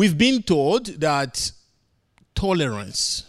We've 0.00 0.16
been 0.16 0.42
told 0.42 0.86
that 1.02 1.52
tolerance 2.34 3.26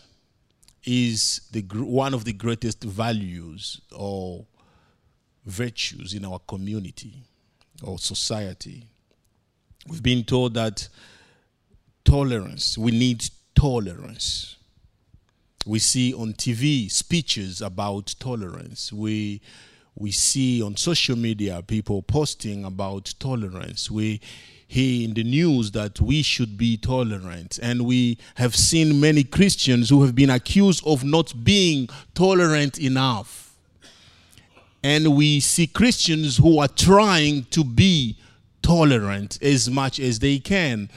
is 0.86 1.42
the, 1.52 1.60
one 1.64 2.14
of 2.14 2.24
the 2.24 2.32
greatest 2.32 2.82
values 2.86 3.82
or 3.94 4.46
virtues 5.46 6.14
in 6.14 6.24
our 6.24 6.40
community 6.48 7.24
or 7.84 8.00
society. 8.00 8.86
We've 9.86 10.02
been 10.02 10.24
told 10.24 10.54
that 10.54 10.88
tolerance, 12.06 12.78
we 12.78 12.92
need 12.92 13.30
tolerance. 13.54 14.56
We 15.66 15.80
see 15.80 16.14
on 16.14 16.32
TV 16.36 16.90
speeches 16.90 17.62
about 17.62 18.16
tolerance. 18.18 18.94
We 18.94 19.42
we 19.96 20.12
see 20.12 20.64
on 20.64 20.78
social 20.78 21.18
media 21.18 21.62
people 21.62 22.02
posting 22.02 22.64
about 22.64 23.14
tolerance. 23.20 23.92
We 23.92 24.22
hear 24.72 25.04
in 25.04 25.14
the 25.14 25.24
news 25.24 25.72
that 25.72 26.00
we 26.00 26.22
should 26.22 26.58
be 26.58 26.78
tolerant. 26.78 27.60
And 27.62 27.86
we 27.86 28.18
have 28.36 28.56
seen 28.56 29.02
many 29.02 29.24
Christians 29.26 29.90
who 29.90 30.04
have 30.04 30.16
been 30.16 30.30
accused 30.30 30.82
of 30.88 31.04
not 31.04 31.34
being 31.44 31.90
tolerant 32.16 32.80
enough. 32.80 33.54
And 34.82 35.14
we 35.16 35.42
see 35.42 35.68
Christians 35.68 36.38
who 36.38 36.60
are 36.60 36.70
trying 36.70 37.44
to 37.52 37.66
be 37.66 38.18
tolerant 38.62 39.38
as 39.42 39.70
much 39.70 40.00
as 40.00 40.20
they 40.20 40.40
can. 40.40 40.90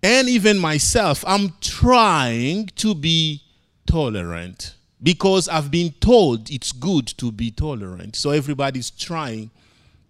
And 0.00 0.28
even 0.28 0.56
myself, 0.56 1.24
I'm 1.26 1.54
trying 1.60 2.66
to 2.76 2.94
be 2.94 3.42
tolerant 3.84 4.76
because 5.02 5.48
I've 5.48 5.72
been 5.72 5.92
told 6.00 6.52
it's 6.52 6.70
good 6.70 7.08
to 7.18 7.32
be 7.32 7.50
tolerant. 7.50 8.14
So 8.14 8.30
everybody's 8.30 8.90
trying 8.90 9.50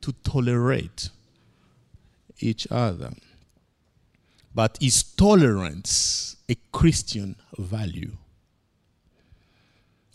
to 0.02 0.12
tolerate 0.24 1.08
each 2.40 2.66
other. 2.70 3.12
But 4.54 4.78
is 4.80 5.02
tolerance 5.02 6.36
a 6.48 6.56
Christian 6.72 7.36
value? 7.56 8.16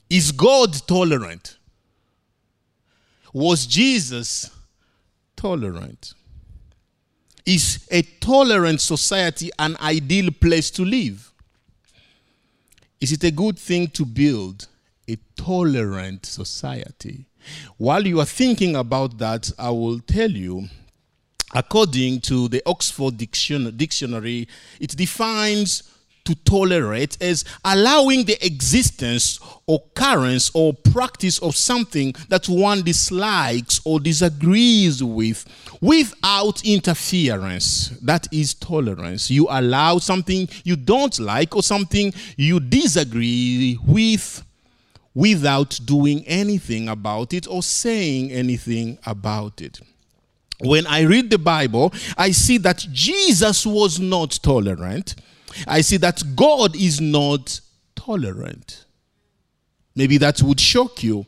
Is 0.09 0.31
God 0.31 0.73
tolerant? 0.88 1.57
Was 3.33 3.65
Jesus 3.65 4.52
tolerant? 5.35 6.13
Is 7.45 7.88
a 7.91 8.02
tolerant 8.02 8.80
society 8.80 9.52
an 9.59 9.75
ideal 9.81 10.31
place 10.31 10.69
to 10.71 10.85
live? 10.85 11.31
Is 13.02 13.11
it 13.11 13.23
a 13.23 13.31
good 13.31 13.59
thing 13.59 13.87
to 13.87 14.05
build 14.05 14.67
a 15.09 15.17
tolerant 15.35 16.25
society? 16.25 17.25
While 17.77 18.08
you 18.08 18.19
are 18.19 18.25
thinking 18.25 18.75
about 18.75 19.17
that, 19.17 19.52
I 19.59 19.71
will 19.71 19.99
tell 19.99 20.31
you, 20.31 20.69
according 21.53 22.21
to 22.21 22.47
the 22.47 22.61
Oxford 22.65 23.17
Dictionary, 23.17 24.47
it 24.79 24.95
defines 24.95 25.83
to 26.25 26.35
tolerate 26.35 27.21
as 27.21 27.43
allowing 27.65 28.23
the 28.25 28.45
existence, 28.45 29.39
occurrence, 29.67 30.51
or 30.53 30.73
practice 30.73 31.39
of 31.39 31.55
something 31.55 32.13
that 32.29 32.47
one 32.47 32.81
dislikes 32.81 33.81
or 33.83 33.99
disagrees 33.99 35.03
with 35.03 35.45
without 35.81 36.63
interference. 36.65 37.89
That 38.01 38.27
is 38.31 38.53
tolerance. 38.53 39.29
You 39.29 39.47
allow 39.49 39.97
something 39.97 40.47
you 40.63 40.75
don't 40.75 41.19
like 41.19 41.55
or 41.55 41.63
something 41.63 42.13
you 42.37 42.59
disagree 42.59 43.77
with 43.85 44.43
without 45.13 45.79
doing 45.85 46.23
anything 46.25 46.87
about 46.89 47.33
it 47.33 47.47
or 47.47 47.61
saying 47.61 48.31
anything 48.31 48.97
about 49.05 49.61
it. 49.61 49.79
When 50.64 50.88
I 50.88 51.02
read 51.02 51.30
the 51.30 51.38
Bible, 51.38 51.94
I 52.17 52.31
see 52.31 52.58
that 52.59 52.86
Jesus 52.92 53.66
was 53.66 54.00
not 54.00 54.39
tolerant 54.42 55.16
I 55.67 55.81
see 55.81 55.97
that 55.97 56.22
God 56.36 56.75
is 56.75 57.00
not 57.00 57.59
tolerant. 57.95 58.86
Maybe 59.95 60.17
that 60.17 60.42
would 60.42 60.59
shock 60.59 61.03
you 61.03 61.25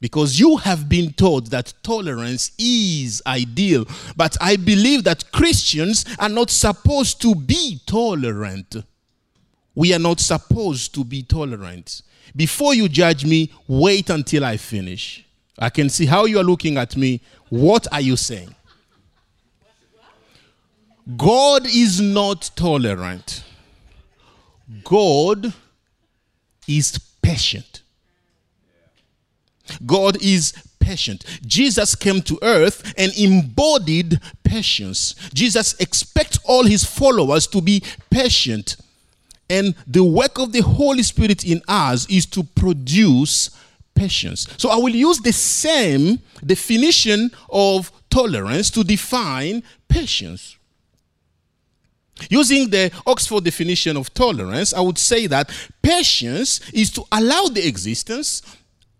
because 0.00 0.38
you 0.38 0.58
have 0.58 0.88
been 0.88 1.12
taught 1.12 1.50
that 1.50 1.72
tolerance 1.82 2.52
is 2.58 3.22
ideal. 3.26 3.86
But 4.16 4.36
I 4.40 4.56
believe 4.56 5.04
that 5.04 5.32
Christians 5.32 6.04
are 6.18 6.28
not 6.28 6.50
supposed 6.50 7.22
to 7.22 7.34
be 7.34 7.80
tolerant. 7.86 8.76
We 9.74 9.94
are 9.94 9.98
not 9.98 10.20
supposed 10.20 10.94
to 10.94 11.04
be 11.04 11.22
tolerant. 11.22 12.02
Before 12.36 12.74
you 12.74 12.88
judge 12.88 13.24
me, 13.24 13.52
wait 13.66 14.10
until 14.10 14.44
I 14.44 14.56
finish. 14.56 15.24
I 15.58 15.70
can 15.70 15.88
see 15.88 16.06
how 16.06 16.26
you 16.26 16.38
are 16.38 16.44
looking 16.44 16.76
at 16.76 16.96
me. 16.96 17.22
What 17.48 17.86
are 17.92 18.00
you 18.00 18.16
saying? 18.16 18.54
God 21.16 21.66
is 21.66 22.00
not 22.00 22.50
tolerant. 22.56 23.44
God 24.82 25.52
is 26.66 26.98
patient. 27.20 27.82
God 29.84 30.16
is 30.22 30.52
patient. 30.78 31.24
Jesus 31.46 31.94
came 31.94 32.22
to 32.22 32.38
earth 32.42 32.94
and 32.96 33.12
embodied 33.18 34.20
patience. 34.42 35.14
Jesus 35.32 35.74
expects 35.80 36.38
all 36.44 36.64
his 36.64 36.84
followers 36.84 37.46
to 37.48 37.60
be 37.60 37.82
patient. 38.10 38.76
And 39.48 39.74
the 39.86 40.04
work 40.04 40.38
of 40.38 40.52
the 40.52 40.60
Holy 40.62 41.02
Spirit 41.02 41.44
in 41.44 41.62
us 41.68 42.08
is 42.08 42.26
to 42.26 42.42
produce 42.42 43.50
patience. 43.94 44.48
So 44.56 44.70
I 44.70 44.76
will 44.76 44.94
use 44.94 45.20
the 45.20 45.32
same 45.32 46.20
definition 46.44 47.30
of 47.50 47.92
tolerance 48.10 48.70
to 48.70 48.84
define 48.84 49.62
patience. 49.88 50.53
Using 52.30 52.70
the 52.70 52.90
Oxford 53.06 53.44
definition 53.44 53.96
of 53.96 54.12
tolerance, 54.14 54.72
I 54.72 54.80
would 54.80 54.98
say 54.98 55.26
that 55.26 55.50
patience 55.82 56.60
is 56.72 56.90
to 56.92 57.04
allow 57.12 57.46
the 57.46 57.66
existence, 57.66 58.42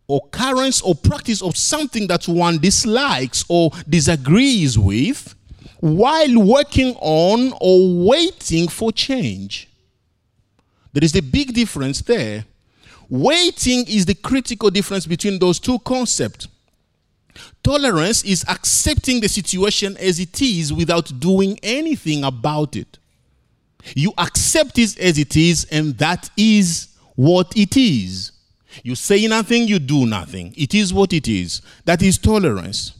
occurrence, 0.08 0.82
or 0.82 0.94
practice 0.94 1.42
of 1.42 1.56
something 1.56 2.06
that 2.08 2.26
one 2.28 2.58
dislikes 2.58 3.44
or 3.48 3.70
disagrees 3.88 4.78
with 4.78 5.34
while 5.80 6.42
working 6.42 6.96
on 7.00 7.52
or 7.60 8.06
waiting 8.06 8.68
for 8.68 8.90
change. 8.90 9.68
There 10.92 11.04
is 11.04 11.14
a 11.16 11.22
big 11.22 11.52
difference 11.52 12.00
there. 12.02 12.44
Waiting 13.10 13.84
is 13.86 14.06
the 14.06 14.14
critical 14.14 14.70
difference 14.70 15.06
between 15.06 15.38
those 15.38 15.58
two 15.58 15.78
concepts. 15.80 16.48
Tolerance 17.62 18.24
is 18.24 18.44
accepting 18.48 19.20
the 19.20 19.28
situation 19.28 19.96
as 19.98 20.20
it 20.20 20.40
is 20.40 20.72
without 20.72 21.20
doing 21.20 21.58
anything 21.62 22.24
about 22.24 22.76
it. 22.76 22.98
You 23.94 24.12
accept 24.18 24.78
it 24.78 24.98
as 24.98 25.18
it 25.18 25.36
is, 25.36 25.66
and 25.70 25.96
that 25.98 26.30
is 26.36 26.88
what 27.14 27.56
it 27.56 27.76
is. 27.76 28.32
You 28.82 28.94
say 28.94 29.26
nothing, 29.26 29.68
you 29.68 29.78
do 29.78 30.06
nothing. 30.06 30.52
It 30.56 30.74
is 30.74 30.92
what 30.92 31.12
it 31.12 31.28
is. 31.28 31.62
That 31.84 32.02
is 32.02 32.18
tolerance. 32.18 32.92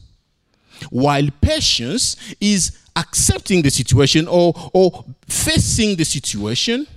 While 0.89 1.27
patience 1.41 2.15
is 2.39 2.77
accepting 2.95 3.61
the 3.61 3.69
situation 3.69 4.27
or, 4.27 4.53
or 4.73 5.05
facing 5.27 5.95
the 5.95 6.05
situation, 6.05 6.87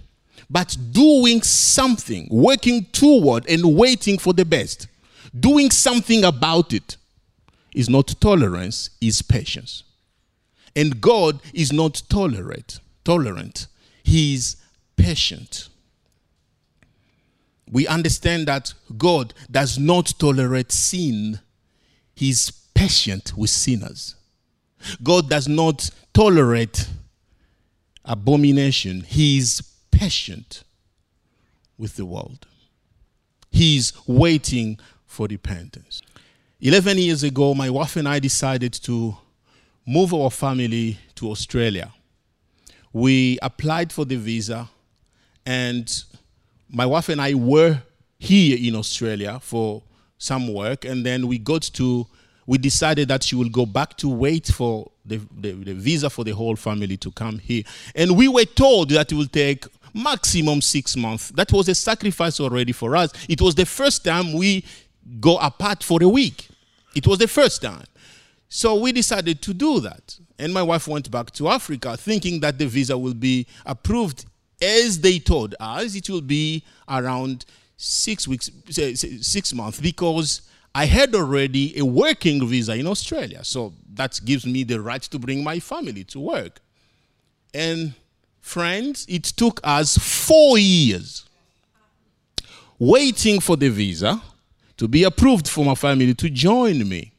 but 0.50 0.76
doing 0.92 1.42
something, 1.42 2.28
working 2.30 2.84
toward 2.86 3.48
and 3.48 3.76
waiting 3.76 4.18
for 4.18 4.32
the 4.32 4.44
best. 4.44 4.86
Doing 5.38 5.70
something 5.70 6.24
about 6.24 6.72
it 6.72 6.96
is 7.74 7.90
not 7.90 8.14
tolerance, 8.20 8.90
is 9.00 9.20
patience. 9.22 9.82
And 10.74 11.00
God 11.00 11.40
is 11.52 11.72
not 11.72 12.02
tolerant. 12.08 12.80
Tolerant. 13.04 13.66
He's 14.08 14.56
patient. 14.96 15.68
We 17.70 17.86
understand 17.86 18.48
that 18.48 18.72
God 18.96 19.34
does 19.50 19.78
not 19.78 20.14
tolerate 20.18 20.72
sin. 20.72 21.40
He's 22.14 22.50
patient 22.72 23.36
with 23.36 23.50
sinners. 23.50 24.14
God 25.02 25.28
does 25.28 25.46
not 25.46 25.90
tolerate 26.14 26.88
abomination. 28.02 29.02
He's 29.02 29.60
patient 29.90 30.64
with 31.76 31.96
the 31.96 32.06
world. 32.06 32.46
He's 33.50 33.92
waiting 34.06 34.78
for 35.04 35.26
repentance. 35.26 36.00
11 36.62 36.96
years 36.96 37.24
ago, 37.24 37.52
my 37.52 37.68
wife 37.68 37.96
and 37.96 38.08
I 38.08 38.20
decided 38.20 38.72
to 38.84 39.18
move 39.86 40.14
our 40.14 40.30
family 40.30 40.98
to 41.16 41.30
Australia 41.30 41.92
we 42.92 43.38
applied 43.42 43.92
for 43.92 44.04
the 44.04 44.16
visa, 44.16 44.68
and 45.44 46.04
my 46.68 46.86
wife 46.86 47.08
and 47.08 47.20
I 47.20 47.34
were 47.34 47.82
here 48.18 48.58
in 48.60 48.74
Australia 48.74 49.38
for 49.40 49.82
some 50.18 50.52
work, 50.52 50.84
and 50.84 51.06
then 51.06 51.26
we 51.26 51.38
got 51.38 51.62
to, 51.62 52.06
we 52.46 52.58
decided 52.58 53.08
that 53.08 53.22
she 53.22 53.36
will 53.36 53.48
go 53.48 53.64
back 53.64 53.96
to 53.98 54.08
wait 54.08 54.46
for 54.48 54.90
the, 55.04 55.20
the, 55.38 55.52
the 55.52 55.74
visa 55.74 56.10
for 56.10 56.24
the 56.24 56.32
whole 56.32 56.56
family 56.56 56.96
to 56.96 57.10
come 57.12 57.38
here. 57.38 57.62
And 57.94 58.16
we 58.16 58.28
were 58.28 58.44
told 58.44 58.90
that 58.90 59.12
it 59.12 59.14
will 59.14 59.26
take 59.26 59.64
maximum 59.94 60.60
six 60.60 60.96
months. 60.96 61.30
That 61.30 61.52
was 61.52 61.68
a 61.68 61.74
sacrifice 61.74 62.40
already 62.40 62.72
for 62.72 62.96
us. 62.96 63.12
It 63.28 63.40
was 63.40 63.54
the 63.54 63.66
first 63.66 64.04
time 64.04 64.32
we 64.32 64.64
go 65.20 65.38
apart 65.38 65.82
for 65.82 66.02
a 66.02 66.08
week. 66.08 66.48
It 66.94 67.06
was 67.06 67.18
the 67.18 67.28
first 67.28 67.62
time. 67.62 67.84
So 68.48 68.74
we 68.76 68.92
decided 68.92 69.40
to 69.42 69.54
do 69.54 69.80
that. 69.80 70.18
And 70.38 70.54
my 70.54 70.62
wife 70.62 70.86
went 70.86 71.10
back 71.10 71.32
to 71.32 71.48
Africa 71.48 71.96
thinking 71.96 72.40
that 72.40 72.58
the 72.58 72.66
visa 72.66 72.96
will 72.96 73.14
be 73.14 73.46
approved 73.66 74.24
as 74.62 75.00
they 75.00 75.18
told 75.18 75.54
us 75.58 75.94
it 75.94 76.08
will 76.08 76.20
be 76.20 76.64
around 76.88 77.44
six 77.76 78.26
weeks, 78.26 78.50
six 78.70 79.52
months, 79.52 79.80
because 79.80 80.42
I 80.74 80.84
had 80.84 81.14
already 81.14 81.78
a 81.78 81.84
working 81.84 82.46
visa 82.46 82.74
in 82.74 82.86
Australia. 82.86 83.42
So 83.44 83.72
that 83.94 84.20
gives 84.24 84.46
me 84.46 84.64
the 84.64 84.80
right 84.80 85.02
to 85.02 85.18
bring 85.18 85.42
my 85.42 85.58
family 85.58 86.04
to 86.04 86.20
work. 86.20 86.60
And 87.54 87.94
friends, 88.40 89.06
it 89.08 89.24
took 89.24 89.60
us 89.64 89.96
four 89.98 90.58
years 90.58 91.24
waiting 92.78 93.40
for 93.40 93.56
the 93.56 93.68
visa 93.70 94.22
to 94.76 94.86
be 94.86 95.02
approved 95.02 95.48
for 95.48 95.64
my 95.64 95.74
family 95.74 96.14
to 96.14 96.30
join 96.30 96.88
me. 96.88 97.12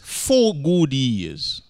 Four 0.00 0.54
good 0.54 0.92
years 0.92 1.62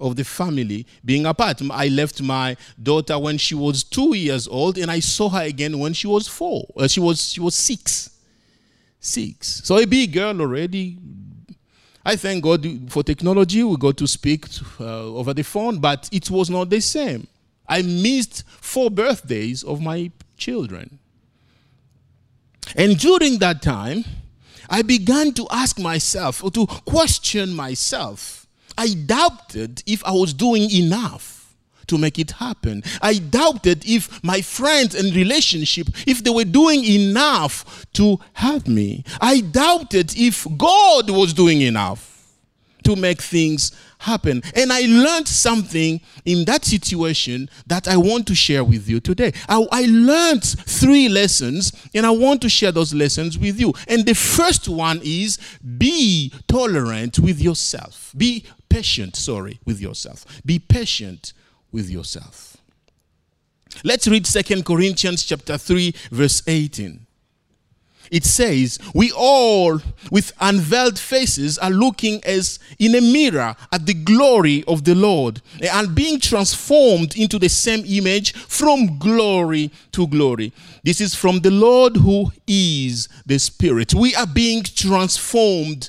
of 0.00 0.16
the 0.16 0.24
family 0.24 0.86
being 1.04 1.26
apart. 1.26 1.60
I 1.70 1.88
left 1.88 2.22
my 2.22 2.56
daughter 2.82 3.18
when 3.18 3.38
she 3.38 3.54
was 3.54 3.84
two 3.84 4.14
years 4.16 4.48
old, 4.48 4.78
and 4.78 4.90
I 4.90 5.00
saw 5.00 5.28
her 5.28 5.42
again 5.42 5.78
when 5.78 5.92
she 5.92 6.06
was 6.06 6.26
four. 6.26 6.66
Uh, 6.76 6.88
she 6.88 7.00
was 7.00 7.32
she 7.32 7.40
was 7.40 7.54
six, 7.54 8.10
six. 8.98 9.62
So 9.64 9.78
a 9.78 9.84
big 9.84 10.12
girl 10.12 10.40
already. 10.40 10.98
I 12.04 12.16
thank 12.16 12.42
God 12.42 12.66
for 12.90 13.02
technology. 13.02 13.62
We 13.62 13.76
got 13.76 13.98
to 13.98 14.06
speak 14.06 14.46
uh, 14.80 15.04
over 15.04 15.34
the 15.34 15.44
phone, 15.44 15.78
but 15.78 16.08
it 16.10 16.30
was 16.30 16.48
not 16.48 16.70
the 16.70 16.80
same. 16.80 17.26
I 17.68 17.82
missed 17.82 18.44
four 18.48 18.90
birthdays 18.90 19.62
of 19.62 19.82
my 19.82 20.10
children. 20.36 20.98
And 22.74 22.98
during 22.98 23.38
that 23.38 23.62
time, 23.62 24.04
I 24.68 24.82
began 24.82 25.32
to 25.34 25.46
ask 25.50 25.78
myself 25.78 26.42
or 26.42 26.50
to 26.52 26.66
question 26.66 27.52
myself 27.52 28.39
I 28.80 28.94
doubted 28.94 29.82
if 29.86 30.02
I 30.06 30.12
was 30.12 30.32
doing 30.32 30.70
enough 30.70 31.54
to 31.88 31.98
make 31.98 32.18
it 32.18 32.30
happen. 32.30 32.82
I 33.02 33.18
doubted 33.18 33.84
if 33.84 34.24
my 34.24 34.40
friends 34.40 34.94
and 34.94 35.14
relationship, 35.14 35.88
if 36.06 36.24
they 36.24 36.30
were 36.30 36.46
doing 36.46 36.82
enough 36.82 37.84
to 37.94 38.18
help 38.32 38.66
me. 38.66 39.04
I 39.20 39.42
doubted 39.42 40.16
if 40.16 40.46
God 40.56 41.10
was 41.10 41.34
doing 41.34 41.60
enough 41.60 42.06
to 42.84 42.96
make 42.96 43.20
things 43.20 43.72
happen. 43.98 44.42
And 44.54 44.72
I 44.72 44.86
learned 44.86 45.28
something 45.28 46.00
in 46.24 46.46
that 46.46 46.64
situation 46.64 47.50
that 47.66 47.86
I 47.86 47.98
want 47.98 48.26
to 48.28 48.34
share 48.34 48.64
with 48.64 48.88
you 48.88 49.00
today. 49.00 49.32
I, 49.46 49.66
I, 49.70 49.84
learned 49.84 50.42
three 50.42 51.10
lessons 51.10 51.72
and 51.94 52.06
I 52.06 52.10
want 52.10 52.40
to 52.42 52.48
share 52.48 52.72
those 52.72 52.94
lessons 52.94 53.38
with 53.38 53.60
you. 53.60 53.74
And 53.88 54.06
the 54.06 54.14
first 54.14 54.70
one 54.70 55.02
is 55.04 55.38
be 55.76 56.32
tolerant 56.48 57.18
with 57.18 57.42
yourself. 57.42 58.14
Be 58.16 58.46
patient, 58.70 59.16
sorry, 59.16 59.60
with 59.66 59.80
yourself. 59.80 60.24
Be 60.46 60.58
patient 60.58 61.34
with 61.70 61.90
yourself. 61.90 62.56
Let's 63.84 64.08
read 64.08 64.26
Second 64.26 64.64
Corinthians 64.64 65.24
chapter 65.24 65.58
3 65.58 65.94
verse 66.10 66.42
18 66.46 67.06
it 68.10 68.24
says, 68.24 68.78
We 68.92 69.12
all, 69.12 69.80
with 70.10 70.32
unveiled 70.40 70.98
faces, 70.98 71.58
are 71.58 71.70
looking 71.70 72.22
as 72.24 72.58
in 72.78 72.94
a 72.96 73.00
mirror 73.00 73.54
at 73.72 73.86
the 73.86 73.94
glory 73.94 74.64
of 74.66 74.84
the 74.84 74.94
Lord 74.94 75.40
and 75.62 75.94
being 75.94 76.18
transformed 76.18 77.16
into 77.16 77.38
the 77.38 77.48
same 77.48 77.84
image 77.86 78.32
from 78.34 78.98
glory 78.98 79.70
to 79.92 80.06
glory. 80.08 80.52
This 80.82 81.00
is 81.00 81.14
from 81.14 81.40
the 81.40 81.52
Lord 81.52 81.96
who 81.96 82.32
is 82.46 83.08
the 83.26 83.38
Spirit. 83.38 83.94
We 83.94 84.14
are 84.16 84.26
being 84.26 84.64
transformed. 84.64 85.88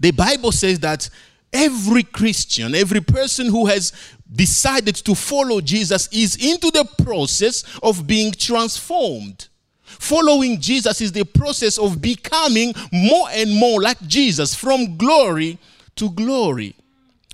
The 0.00 0.10
Bible 0.10 0.52
says 0.52 0.80
that 0.80 1.08
every 1.52 2.02
Christian, 2.02 2.74
every 2.74 3.00
person 3.00 3.46
who 3.46 3.66
has 3.66 3.92
decided 4.30 4.94
to 4.96 5.14
follow 5.14 5.60
Jesus 5.60 6.08
is 6.12 6.36
into 6.36 6.70
the 6.70 6.84
process 7.02 7.64
of 7.82 8.06
being 8.06 8.32
transformed. 8.32 9.48
Following 9.84 10.60
Jesus 10.60 11.00
is 11.00 11.12
the 11.12 11.24
process 11.24 11.78
of 11.78 12.00
becoming 12.00 12.74
more 12.92 13.28
and 13.30 13.52
more 13.54 13.80
like 13.80 14.00
Jesus 14.06 14.54
from 14.54 14.96
glory 14.96 15.58
to 15.96 16.10
glory. 16.10 16.76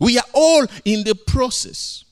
We 0.01 0.19
are 0.19 0.25
all 0.33 0.67
in 0.85 1.05
the 1.05 1.15
process 1.15 2.05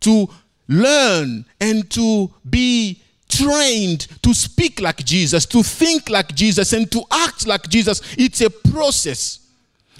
to 0.00 0.28
learn 0.68 1.46
and 1.60 1.90
to 1.90 2.32
be 2.48 3.02
trained 3.28 4.06
to 4.22 4.34
speak 4.34 4.80
like 4.80 5.04
Jesus, 5.04 5.46
to 5.46 5.62
think 5.62 6.08
like 6.08 6.34
Jesus, 6.34 6.72
and 6.72 6.90
to 6.92 7.02
act 7.10 7.46
like 7.46 7.68
Jesus. 7.68 8.00
It's 8.16 8.40
a 8.40 8.50
process. 8.50 9.40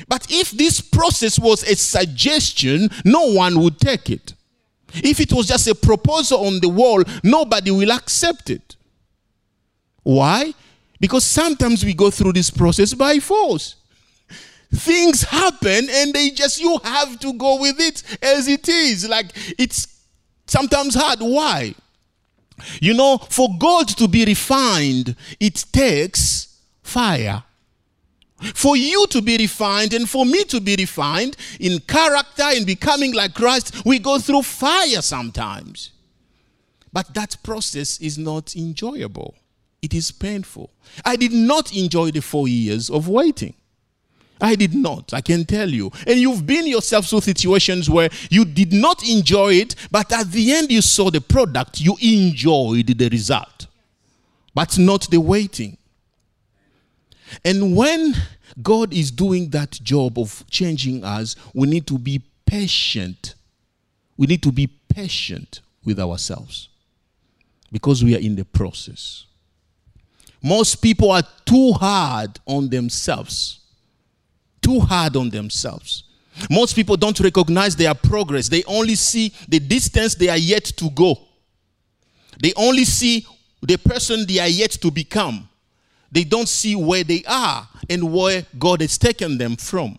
But 0.08 0.26
if 0.31 0.50
this 0.50 0.81
process 0.81 1.38
was 1.38 1.62
a 1.62 1.76
suggestion, 1.76 2.88
no 3.05 3.32
one 3.32 3.61
would 3.61 3.79
take 3.79 4.11
it. 4.11 4.35
If 4.94 5.20
it 5.20 5.32
was 5.32 5.46
just 5.46 5.67
a 5.67 5.75
proposal 5.75 6.46
on 6.46 6.61
the 6.61 6.69
wall, 6.69 7.02
nobody 7.23 7.70
will 7.70 7.91
accept 7.91 8.50
it. 8.50 8.76
Why? 10.02 10.52
Because 11.00 11.25
sometimes 11.25 11.85
we 11.85 11.94
go 11.94 12.11
through 12.11 12.32
this 12.32 12.50
process 12.50 12.94
by 12.94 13.19
force. 13.19 13.76
Things 14.73 15.23
happen 15.23 15.88
and 15.91 16.12
they 16.12 16.31
just, 16.31 16.61
you 16.61 16.79
have 16.82 17.19
to 17.20 17.32
go 17.35 17.61
with 17.61 17.81
it 17.81 18.02
as 18.23 18.49
it 18.49 18.69
is. 18.69 19.08
Like 19.08 19.26
it's 19.58 19.87
sometimes 20.46 20.94
hard. 20.94 21.20
Why? 21.20 21.75
You 22.81 22.94
know, 22.94 23.19
for 23.19 23.49
gold 23.58 23.88
to 23.96 24.08
be 24.08 24.25
refined, 24.25 25.17
it 25.41 25.64
takes 25.73 26.58
fire. 26.82 27.43
For 28.40 28.76
you 28.76 29.06
to 29.08 29.22
be 29.22 29.36
refined 29.36 29.94
and 29.94 30.08
for 30.08 30.26
me 30.26 30.44
to 30.44 30.60
be 30.60 30.76
refined 30.76 31.36
in 31.60 31.78
character, 31.81 32.44
in 32.54 32.64
becoming 32.64 33.14
like 33.14 33.34
Christ, 33.34 33.84
we 33.86 33.98
go 33.98 34.19
through 34.19 34.42
fire 34.42 35.00
sometimes. 35.00 35.92
But 36.92 37.14
that 37.14 37.36
process 37.42 38.00
is 38.00 38.19
not 38.19 38.54
enjoyable. 38.56 39.34
It 39.82 39.94
is 39.94 40.10
painful. 40.10 40.70
I 41.04 41.16
did 41.16 41.32
not 41.32 41.75
enjoy 41.76 42.10
the 42.10 42.22
four 42.22 42.48
years 42.48 42.90
of 42.90 43.08
waiting. 43.08 43.54
I 44.40 44.56
did 44.56 44.75
not, 44.75 45.14
I 45.14 45.20
can 45.20 45.44
tell 45.44 45.70
you. 45.70 45.90
And 46.06 46.19
you've 46.19 46.46
been 46.46 46.66
yourself 46.66 47.06
through 47.06 47.22
situations 47.22 47.88
where 47.88 48.10
you 48.31 48.44
did 48.44 48.72
not 48.72 49.08
enjoy 49.08 49.54
it, 49.54 49.75
but 49.90 50.12
at 50.12 50.31
the 50.32 50.52
end 50.52 50.70
you 50.70 50.82
saw 50.82 51.10
the 51.10 51.20
product, 51.20 51.81
you 51.81 51.96
enjoyed 52.02 52.86
the 52.86 53.08
result, 53.08 53.69
but 54.54 54.78
not 54.78 55.08
the 55.10 55.20
waiting. 55.20 55.76
And 57.44 57.76
when 57.76 58.14
God 58.62 58.92
is 58.92 59.10
doing 59.10 59.50
that 59.50 59.72
job 59.82 60.18
of 60.18 60.44
changing 60.50 61.04
us, 61.04 61.36
we 61.54 61.66
need 61.66 61.86
to 61.88 61.98
be 61.98 62.22
patient. 62.46 63.34
We 64.16 64.26
need 64.26 64.42
to 64.42 64.52
be 64.52 64.66
patient 64.66 65.60
with 65.84 65.98
ourselves 65.98 66.68
because 67.72 68.04
we 68.04 68.14
are 68.14 68.20
in 68.20 68.36
the 68.36 68.44
process. 68.44 69.24
Most 70.43 70.76
people 70.76 71.10
are 71.10 71.22
too 71.44 71.72
hard 71.72 72.38
on 72.46 72.69
themselves. 72.69 73.60
Too 74.60 74.81
hard 74.81 75.16
on 75.16 75.31
themselves. 75.31 76.04
Most 76.50 76.74
people 76.74 76.96
don't 76.96 77.19
recognize 77.20 77.76
their 77.76 77.94
progress. 77.94 78.48
They 78.48 78.62
only 78.64 78.94
see 78.94 79.32
the 79.48 79.58
distance 79.58 80.14
they 80.14 80.28
are 80.28 80.36
yet 80.36 80.64
to 80.64 80.90
go. 80.90 81.16
They 82.40 82.52
only 82.56 82.84
see 82.84 83.26
the 83.62 83.76
person 83.76 84.26
they 84.26 84.38
are 84.38 84.48
yet 84.48 84.72
to 84.72 84.90
become. 84.90 85.48
They 86.14 86.24
don't 86.24 86.48
see 86.48 86.76
where 86.76 87.02
they 87.02 87.24
are 87.26 87.68
and 87.90 88.12
where 88.12 88.46
God 88.56 88.80
has 88.80 88.96
taken 88.96 89.36
them 89.36 89.56
from. 89.56 89.98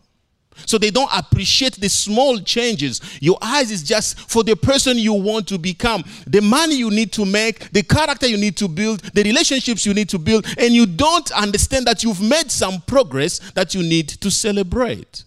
So 0.66 0.78
they 0.78 0.90
don't 0.90 1.10
appreciate 1.14 1.76
the 1.76 1.90
small 1.90 2.40
changes. 2.40 3.02
Your 3.20 3.38
eyes 3.42 3.70
is 3.72 3.84
just 3.84 4.18
for 4.18 4.42
the 4.42 4.56
person 4.56 4.98
you 4.98 5.12
want 5.12 5.50
to 5.50 5.60
become, 5.60 6.06
the 6.26 6.42
money 6.42 6.76
you 6.76 6.90
need 6.90 7.12
to 7.14 7.26
make, 7.26 7.72
the 7.72 7.84
character 7.84 8.28
you 8.28 8.38
need 8.38 8.56
to 8.58 8.70
build, 8.70 9.02
the 9.02 9.24
relationships 9.24 9.86
you 9.86 9.94
need 9.94 10.08
to 10.08 10.18
build, 10.18 10.46
and 10.58 10.74
you 10.74 10.86
don't 10.86 11.30
understand 11.32 11.86
that 11.88 12.04
you've 12.04 12.22
made 12.22 12.50
some 12.50 12.82
progress 12.88 13.40
that 13.52 13.76
you 13.76 13.84
need 13.84 14.08
to 14.08 14.32
celebrate. 14.32 15.26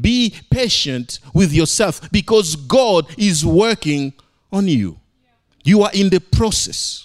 Be 0.00 0.32
patient 0.48 1.18
with 1.34 1.52
yourself 1.52 2.10
because 2.12 2.54
God 2.54 3.06
is 3.18 3.44
working 3.44 4.12
on 4.52 4.68
you. 4.68 4.96
You 5.64 5.82
are 5.82 5.90
in 5.92 6.10
the 6.10 6.20
process. 6.20 7.03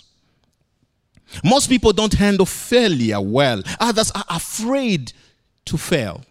Most 1.43 1.69
people 1.69 1.93
don't 1.93 2.13
handle 2.13 2.45
failure 2.45 3.21
well, 3.21 3.61
others 3.79 4.11
are 4.11 4.25
afraid 4.29 5.13
to 5.65 5.77
fail. 5.77 6.23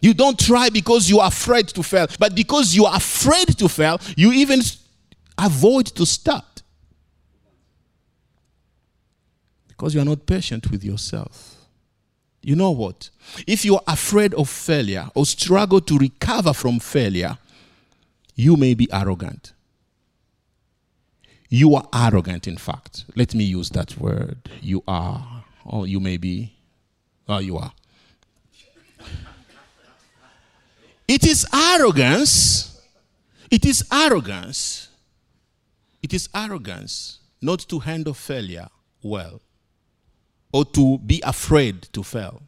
You 0.00 0.14
don't 0.14 0.38
try 0.38 0.68
because 0.68 1.08
you 1.08 1.20
are 1.20 1.28
afraid 1.28 1.68
to 1.68 1.82
fail, 1.82 2.08
but 2.18 2.34
because 2.34 2.74
you 2.74 2.86
are 2.86 2.96
afraid 2.96 3.56
to 3.58 3.68
fail, 3.68 4.00
you 4.16 4.32
even 4.32 4.60
avoid 5.38 5.86
to 5.86 6.04
start. 6.04 6.62
Because 9.68 9.94
you 9.94 10.00
are 10.00 10.04
not 10.04 10.26
patient 10.26 10.70
with 10.70 10.82
yourself. 10.82 11.56
You 12.42 12.56
know 12.56 12.72
what? 12.72 13.10
If 13.46 13.64
you 13.64 13.76
are 13.76 13.82
afraid 13.86 14.34
of 14.34 14.48
failure 14.48 15.08
or 15.14 15.24
struggle 15.24 15.80
to 15.82 15.96
recover 15.96 16.52
from 16.52 16.80
failure, 16.80 17.38
you 18.34 18.56
may 18.56 18.74
be 18.74 18.88
arrogant. 18.92 19.52
You 21.54 21.74
are 21.74 21.86
arrogant, 21.92 22.48
in 22.48 22.56
fact. 22.56 23.04
Let 23.14 23.34
me 23.34 23.44
use 23.44 23.68
that 23.70 23.98
word. 23.98 24.48
You 24.62 24.82
are, 24.88 25.44
or 25.66 25.86
you 25.86 26.00
may 26.00 26.16
be, 26.16 26.54
or 27.28 27.42
you 27.42 27.58
are 27.58 27.74
It 31.06 31.26
is 31.26 31.46
arrogance. 31.52 32.80
It 33.50 33.66
is 33.66 33.84
arrogance. 33.92 34.88
It 36.02 36.14
is 36.14 36.30
arrogance 36.34 37.18
not 37.42 37.58
to 37.68 37.80
handle 37.80 38.14
failure 38.14 38.68
well 39.02 39.42
or 40.54 40.64
to 40.64 40.96
be 41.00 41.20
afraid 41.22 41.82
to 41.92 42.02
fail. 42.02 42.44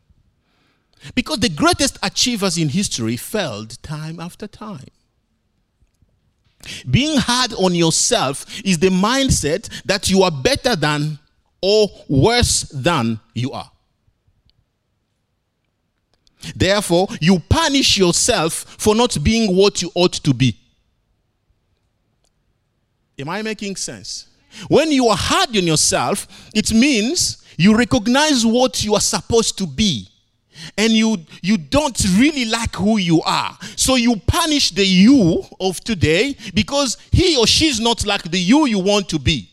Because 1.14 1.40
the 1.40 1.50
greatest 1.50 1.99
achievers 2.02 2.56
in 2.56 2.70
history 2.70 3.18
failed 3.18 3.82
time 3.82 4.18
after 4.18 4.46
time. 4.46 4.88
Being 6.90 7.18
hard 7.18 7.52
on 7.54 7.75
yourself 7.75 8.47
is 8.64 8.78
the 8.78 8.88
mindset 8.88 9.68
that 9.85 10.11
you 10.11 10.23
are 10.23 10.30
better 10.30 10.76
than 10.76 11.18
or 11.61 11.88
worse 12.09 12.62
than 12.62 13.21
you 13.35 13.52
are. 13.52 13.71
Therefore, 16.54 17.09
you 17.21 17.38
punish 17.38 17.97
yourself 17.97 18.52
for 18.52 18.94
not 18.94 19.16
being 19.23 19.56
what 19.56 19.80
you 19.80 19.90
ought 19.94 20.12
to 20.12 20.35
be. 20.35 20.56
Am 23.18 23.28
I 23.28 23.42
making 23.42 23.76
sense? 23.76 24.28
When 24.68 24.92
you 24.92 25.09
are 25.09 25.16
hard 25.16 25.56
on 25.56 25.64
yourself, 25.64 26.26
it 26.54 26.73
means 26.73 27.42
you 27.56 27.76
recognize 27.76 28.44
what 28.44 28.85
you 28.85 28.94
are 28.94 29.00
supposed 29.00 29.56
to 29.59 29.66
be 29.66 30.09
and 30.76 30.92
you 30.92 31.18
you 31.42 31.56
don't 31.56 31.99
really 32.16 32.44
like 32.44 32.75
who 32.75 32.99
you 32.99 33.23
are. 33.23 33.56
So 33.76 33.96
you 33.96 34.16
punish 34.26 34.70
the 34.70 34.84
you 34.84 35.44
of 35.61 35.80
today 35.80 36.37
because 36.54 36.96
he 37.11 37.37
or 37.37 37.46
she's 37.46 37.80
not 37.80 38.06
like 38.06 38.23
the 38.30 38.38
you 38.38 38.66
you 38.66 38.78
want 38.78 39.08
to 39.11 39.18
be. 39.18 39.50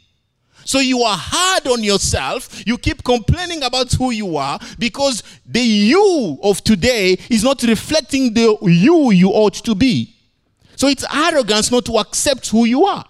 So 0.65 0.79
you 0.79 1.01
are 1.01 1.17
hard 1.17 1.67
on 1.67 1.83
yourself. 1.83 2.63
You 2.65 2.77
keep 2.77 3.03
complaining 3.03 3.63
about 3.63 3.91
who 3.93 4.11
you 4.11 4.37
are 4.37 4.59
because 4.79 5.23
the 5.45 5.61
you 5.61 6.37
of 6.43 6.63
today 6.63 7.17
is 7.29 7.43
not 7.43 7.63
reflecting 7.63 8.33
the 8.33 8.57
you 8.61 9.11
you 9.11 9.29
ought 9.29 9.55
to 9.65 9.75
be. 9.75 10.15
So 10.75 10.87
it's 10.87 11.05
arrogance 11.13 11.71
not 11.71 11.85
to 11.85 11.97
accept 11.97 12.49
who 12.49 12.65
you 12.65 12.85
are. 12.85 13.05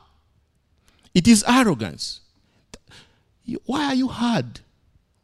It 1.13 1.27
is 1.27 1.43
arrogance. 1.47 2.21
Why 3.65 3.85
are 3.85 3.95
you 3.95 4.07
hard 4.07 4.61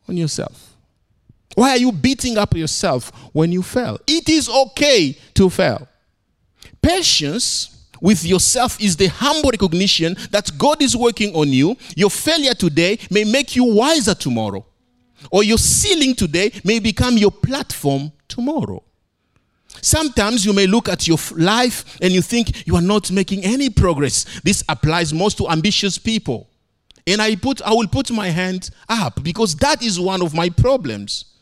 on 0.07 0.17
yourself 0.17 0.76
why 1.57 1.71
are 1.71 1.77
you 1.77 1.91
beating 1.91 2.37
up 2.37 2.55
yourself 2.55 3.11
when 3.33 3.51
you 3.51 3.63
fail? 3.63 3.97
It 4.05 4.29
is 4.29 4.47
okay 4.47 5.17
to 5.33 5.49
fail. 5.49 5.87
Patience 6.83 7.87
with 7.99 8.23
yourself 8.23 8.79
is 8.79 8.95
the 8.95 9.07
humble 9.07 9.49
recognition 9.49 10.15
that 10.29 10.51
God 10.55 10.83
is 10.83 10.95
working 10.95 11.33
on 11.35 11.49
you. 11.49 11.75
Your 11.95 12.11
failure 12.11 12.53
today 12.53 12.99
may 13.09 13.23
make 13.23 13.55
you 13.55 13.63
wiser 13.63 14.13
tomorrow, 14.13 14.67
or 15.31 15.43
your 15.43 15.57
ceiling 15.57 16.13
today 16.13 16.51
may 16.63 16.77
become 16.77 17.17
your 17.17 17.31
platform 17.31 18.11
tomorrow. 18.27 18.83
Sometimes 19.81 20.45
you 20.45 20.53
may 20.53 20.67
look 20.67 20.87
at 20.87 21.07
your 21.07 21.17
life 21.35 21.97
and 22.03 22.13
you 22.13 22.21
think 22.21 22.67
you 22.67 22.75
are 22.75 22.83
not 22.83 23.09
making 23.09 23.43
any 23.43 23.71
progress. 23.71 24.41
This 24.43 24.63
applies 24.69 25.11
most 25.11 25.39
to 25.39 25.49
ambitious 25.49 25.97
people. 25.97 26.51
And 27.07 27.19
I 27.19 27.35
put 27.35 27.63
I 27.63 27.71
will 27.73 27.87
put 27.87 28.11
my 28.11 28.27
hand 28.29 28.69
up 28.87 29.23
because 29.23 29.55
that 29.55 29.81
is 29.81 29.99
one 29.99 30.21
of 30.21 30.35
my 30.35 30.49
problems. 30.49 31.33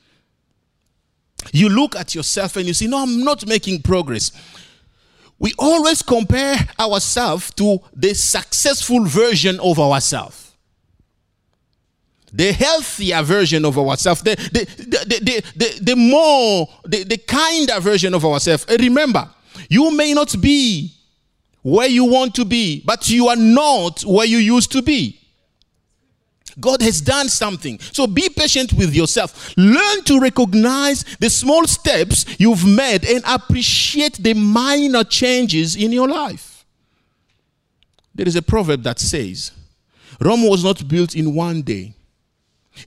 You 1.52 1.70
look 1.70 1.96
at 1.96 2.16
yourself 2.16 2.56
and 2.58 2.66
you 2.66 2.74
say, 2.74 2.88
No, 2.88 3.02
I'm 3.02 3.24
not 3.24 3.48
making 3.48 3.82
progress. 3.82 4.32
We 5.38 5.54
always 5.60 6.02
compare 6.02 6.56
ourselves 6.80 7.52
to 7.56 7.80
the 7.94 8.14
successful 8.14 9.06
version 9.06 9.60
of 9.60 9.80
ourselves 9.80 10.46
the 12.36 12.52
healthier 12.52 13.22
version 13.24 13.64
of 13.64 13.78
ourselves, 13.78 14.22
the, 14.22 14.36
the, 14.36 14.66
the, 15.06 15.44
the, 15.56 15.80
the, 15.82 15.96
more, 15.96 16.68
the, 16.84 17.04
the 17.04 17.18
kinder 17.18 17.80
version 17.80 18.14
of 18.14 18.26
ourselves. 18.26 18.66
Remember, 18.70 19.30
you 19.70 19.90
may 19.96 20.14
not 20.14 20.36
be 20.42 20.92
where 21.62 21.88
you 21.88 22.04
want 22.04 22.36
to 22.36 22.44
be, 22.44 22.84
but 22.86 23.10
you 23.10 23.30
are 23.30 23.38
not 23.38 24.04
where 24.04 24.26
you 24.26 24.38
used 24.38 24.72
to 24.74 24.82
be. 24.82 25.20
God 26.60 26.82
has 26.82 27.02
done 27.02 27.30
something. 27.30 27.80
So 27.80 28.08
be 28.08 28.30
patient 28.30 28.74
with 28.74 28.96
yourself. 28.96 29.54
Learn 29.58 30.04
to 30.04 30.20
recognize 30.20 31.04
the 31.20 31.30
small 31.30 31.66
steps 31.68 32.26
you've 32.40 32.66
made 32.66 33.06
and 33.06 33.24
appreciate 33.28 34.16
the 34.16 34.34
minor 34.34 35.04
changes 35.04 35.76
in 35.76 35.92
your 35.92 36.08
life. 36.08 36.66
There 38.14 38.28
is 38.28 38.36
a 38.36 38.42
proverb 38.42 38.84
that 38.84 39.00
says, 39.00 39.52
Rome 40.22 40.48
was 40.48 40.64
not 40.64 40.88
built 40.88 41.16
in 41.16 41.34
one 41.34 41.62
day. 41.62 41.94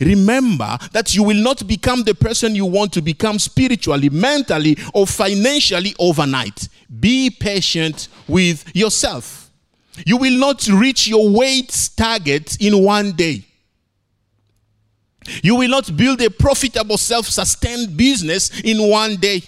Remember 0.00 0.78
that 0.92 1.14
you 1.14 1.22
will 1.22 1.42
not 1.42 1.66
become 1.66 2.02
the 2.02 2.14
person 2.14 2.54
you 2.54 2.66
want 2.66 2.92
to 2.92 3.02
become 3.02 3.38
spiritually, 3.38 4.10
mentally, 4.10 4.76
or 4.94 5.06
financially 5.06 5.94
overnight. 5.98 6.68
Be 7.00 7.30
patient 7.30 8.08
with 8.26 8.64
yourself. 8.74 9.50
You 10.06 10.16
will 10.16 10.38
not 10.38 10.66
reach 10.68 11.08
your 11.08 11.28
weight 11.30 11.90
target 11.96 12.60
in 12.60 12.82
one 12.82 13.12
day. 13.12 13.44
You 15.42 15.56
will 15.56 15.68
not 15.68 15.96
build 15.96 16.20
a 16.22 16.30
profitable, 16.30 16.98
self 16.98 17.26
sustained 17.26 17.96
business 17.96 18.60
in 18.60 18.78
one 18.88 19.16
day. 19.16 19.42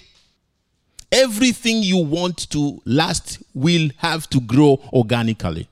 Everything 1.11 1.83
you 1.83 1.97
want 1.97 2.49
to 2.51 2.81
last 2.85 3.43
will 3.53 3.89
have 3.97 4.29
to 4.29 4.39
grow 4.39 4.79
organically. 4.93 5.67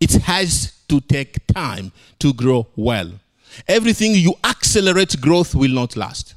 It 0.00 0.12
has 0.22 0.72
to 0.88 1.00
take 1.00 1.46
time 1.46 1.92
to 2.20 2.32
grow 2.32 2.66
well. 2.74 3.10
Everything 3.68 4.14
you 4.14 4.34
accelerate 4.44 5.20
growth 5.20 5.54
will 5.54 5.70
not 5.70 5.96
last. 5.96 6.34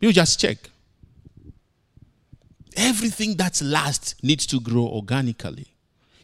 You 0.00 0.12
just 0.12 0.40
check. 0.40 0.56
Everything 2.76 3.36
that's 3.36 3.60
last 3.60 4.14
needs 4.22 4.46
to 4.46 4.60
grow 4.60 4.86
organically. 4.86 5.66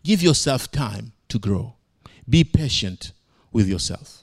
Give 0.03 0.23
yourself 0.23 0.71
time 0.71 1.13
to 1.29 1.39
grow. 1.39 1.75
Be 2.29 2.45
patient 2.45 3.13
with 3.53 3.69
yourself. 3.69 4.23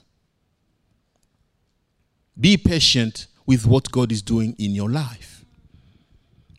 Be 2.38 2.56
patient 2.56 3.26
with 3.46 3.66
what 3.66 3.90
God 3.90 4.10
is 4.10 4.22
doing 4.22 4.54
in 4.58 4.72
your 4.72 4.90
life. 4.90 5.34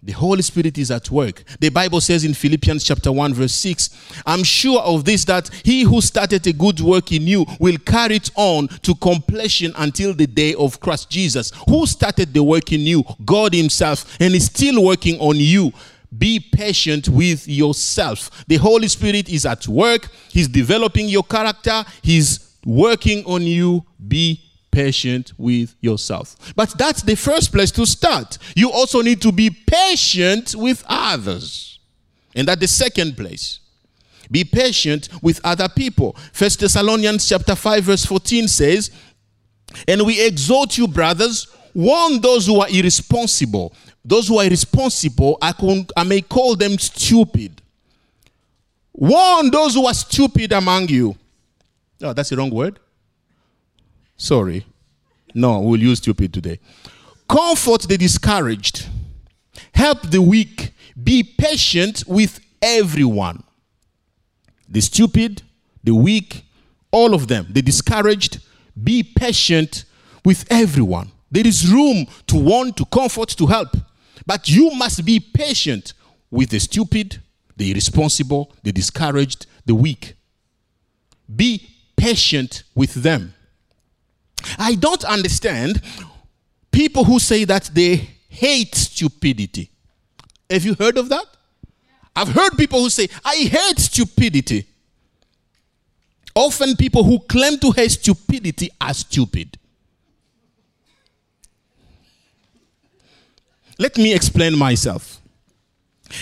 The 0.05 0.11
Holy 0.11 0.43
Spirit 0.43 0.77
is 0.77 0.91
at 0.91 1.09
work. 1.09 1.43
The 1.59 1.69
Bible 1.69 1.99
says 1.99 2.23
in 2.23 2.35
Philippians 2.35 2.83
chapter 2.83 3.11
1 3.11 3.33
verse 3.33 3.53
6, 3.55 3.89
I'm 4.27 4.43
sure 4.43 4.79
of 4.81 5.03
this 5.03 5.25
that 5.25 5.49
he 5.63 5.81
who 5.81 5.99
started 5.99 6.45
a 6.45 6.53
good 6.53 6.79
work 6.79 7.11
in 7.11 7.23
you 7.23 7.43
will 7.59 7.77
carry 7.79 8.17
it 8.17 8.29
on 8.35 8.67
to 8.83 8.93
completion 8.95 9.73
until 9.77 10.13
the 10.13 10.27
day 10.27 10.53
of 10.53 10.79
Christ 10.79 11.09
Jesus. 11.09 11.51
Who 11.67 11.87
started 11.87 12.35
the 12.35 12.43
work 12.43 12.71
in 12.71 12.81
you? 12.81 13.03
God 13.25 13.55
himself 13.55 14.15
and 14.19 14.35
is 14.35 14.45
still 14.45 14.83
working 14.83 15.19
on 15.19 15.37
you. 15.37 15.73
Be 16.15 16.39
patient 16.39 17.09
with 17.09 17.47
yourself. 17.47 18.45
The 18.47 18.57
Holy 18.57 18.87
Spirit 18.87 19.27
is 19.27 19.43
at 19.43 19.67
work. 19.67 20.07
He's 20.29 20.47
developing 20.47 21.09
your 21.09 21.23
character. 21.23 21.83
He's 22.03 22.57
working 22.63 23.25
on 23.25 23.41
you. 23.41 23.83
Be 24.07 24.44
patient 24.75 25.31
with 25.37 25.73
yourself. 25.79 26.53
But 26.53 26.77
that's 26.77 27.01
the 27.01 27.15
first 27.15 27.53
place 27.53 27.71
to 27.71 27.85
start. 27.85 28.37
You 28.57 28.69
also 28.71 29.01
need 29.01 29.21
to 29.21 29.31
be 29.31 29.49
patient 29.49 30.53
with 30.53 30.83
others. 30.85 31.79
And 32.35 32.49
that's 32.49 32.59
the 32.59 32.67
second 32.67 33.15
place. 33.15 33.61
Be 34.29 34.43
patient 34.43 35.07
with 35.21 35.39
other 35.45 35.69
people. 35.69 36.17
First 36.33 36.59
Thessalonians 36.59 37.25
chapter 37.29 37.55
5 37.55 37.83
verse 37.85 38.05
14 38.05 38.49
says, 38.49 38.91
"And 39.87 40.05
we 40.05 40.21
exhort 40.21 40.77
you 40.77 40.89
brothers, 40.89 41.47
warn 41.73 42.19
those 42.19 42.45
who 42.45 42.59
are 42.59 42.69
irresponsible. 42.69 43.73
Those 44.03 44.27
who 44.27 44.39
are 44.39 44.45
irresponsible, 44.45 45.37
I, 45.41 45.53
can, 45.53 45.87
I 45.95 46.03
may 46.03 46.19
call 46.21 46.57
them 46.57 46.77
stupid. 46.77 47.61
Warn 48.91 49.51
those 49.51 49.75
who 49.75 49.85
are 49.85 49.93
stupid 49.93 50.51
among 50.51 50.89
you." 50.89 51.15
Oh, 52.01 52.11
that's 52.11 52.29
the 52.29 52.35
wrong 52.35 52.49
word. 52.51 52.79
Sorry. 54.17 54.65
No, 55.33 55.59
we'll 55.59 55.81
use 55.81 55.99
stupid 55.99 56.33
today. 56.33 56.59
Comfort 57.27 57.81
the 57.83 57.97
discouraged. 57.97 58.87
Help 59.73 60.01
the 60.03 60.21
weak. 60.21 60.73
Be 61.01 61.23
patient 61.23 62.03
with 62.07 62.39
everyone. 62.61 63.43
The 64.69 64.81
stupid, 64.81 65.41
the 65.83 65.93
weak, 65.93 66.45
all 66.91 67.13
of 67.13 67.27
them. 67.27 67.47
The 67.49 67.61
discouraged. 67.61 68.39
Be 68.81 69.03
patient 69.03 69.85
with 70.23 70.45
everyone. 70.49 71.11
There 71.29 71.45
is 71.45 71.69
room 71.69 72.07
to 72.27 72.37
want, 72.37 72.77
to 72.77 72.85
comfort, 72.85 73.29
to 73.29 73.45
help. 73.47 73.75
But 74.25 74.49
you 74.49 74.71
must 74.71 75.05
be 75.05 75.19
patient 75.19 75.93
with 76.31 76.49
the 76.49 76.59
stupid, 76.59 77.21
the 77.55 77.71
irresponsible, 77.71 78.53
the 78.63 78.71
discouraged, 78.71 79.45
the 79.65 79.75
weak. 79.75 80.15
Be 81.33 81.69
patient 81.95 82.63
with 82.73 82.95
them. 82.95 83.34
I 84.57 84.75
don't 84.75 85.03
understand 85.03 85.81
people 86.71 87.03
who 87.03 87.19
say 87.19 87.45
that 87.45 87.69
they 87.73 87.95
hate 88.29 88.75
stupidity. 88.75 89.69
Have 90.49 90.65
you 90.65 90.75
heard 90.75 90.97
of 90.97 91.09
that? 91.09 91.25
I've 92.15 92.29
heard 92.29 92.57
people 92.57 92.79
who 92.79 92.89
say, 92.89 93.07
I 93.23 93.35
hate 93.35 93.79
stupidity. 93.79 94.65
Often, 96.33 96.75
people 96.75 97.03
who 97.03 97.19
claim 97.19 97.57
to 97.59 97.71
hate 97.71 97.91
stupidity 97.91 98.69
are 98.79 98.93
stupid. 98.93 99.57
Let 103.79 103.97
me 103.97 104.13
explain 104.13 104.57
myself. 104.57 105.21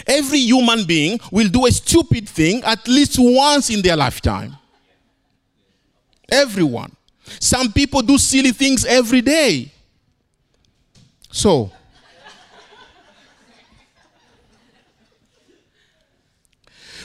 Every 0.07 0.39
human 0.39 0.85
being 0.85 1.19
will 1.31 1.49
do 1.49 1.65
a 1.65 1.71
stupid 1.71 2.27
thing 2.29 2.63
at 2.63 2.87
least 2.87 3.17
once 3.19 3.69
in 3.69 3.81
their 3.81 3.95
lifetime. 3.95 4.55
Everyone. 6.31 6.95
Some 7.39 7.71
people 7.71 8.01
do 8.01 8.17
silly 8.17 8.51
things 8.51 8.85
every 8.85 9.21
day. 9.21 9.71
So, 11.31 11.71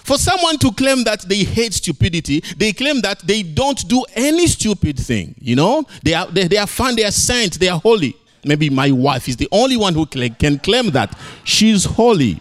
For 0.08 0.16
someone 0.16 0.56
to 0.60 0.72
claim 0.72 1.04
that 1.04 1.20
they 1.28 1.44
hate 1.44 1.74
stupidity, 1.74 2.40
they 2.56 2.72
claim 2.72 3.02
that 3.02 3.18
they 3.18 3.42
don't 3.42 3.86
do 3.86 4.06
any 4.14 4.46
stupid 4.46 4.98
thing. 4.98 5.34
You 5.38 5.54
know, 5.54 5.84
they 6.02 6.14
are 6.14 6.26
they, 6.26 6.48
they 6.48 6.56
are 6.56 6.66
fine, 6.66 6.96
they 6.96 7.04
are 7.04 7.10
saints, 7.10 7.58
they 7.58 7.68
are 7.68 7.78
holy. 7.78 8.16
Maybe 8.42 8.70
my 8.70 8.90
wife 8.90 9.28
is 9.28 9.36
the 9.36 9.48
only 9.52 9.76
one 9.76 9.92
who 9.92 10.06
can 10.06 10.58
claim 10.60 10.92
that 10.92 11.14
she's 11.44 11.84
holy, 11.84 12.40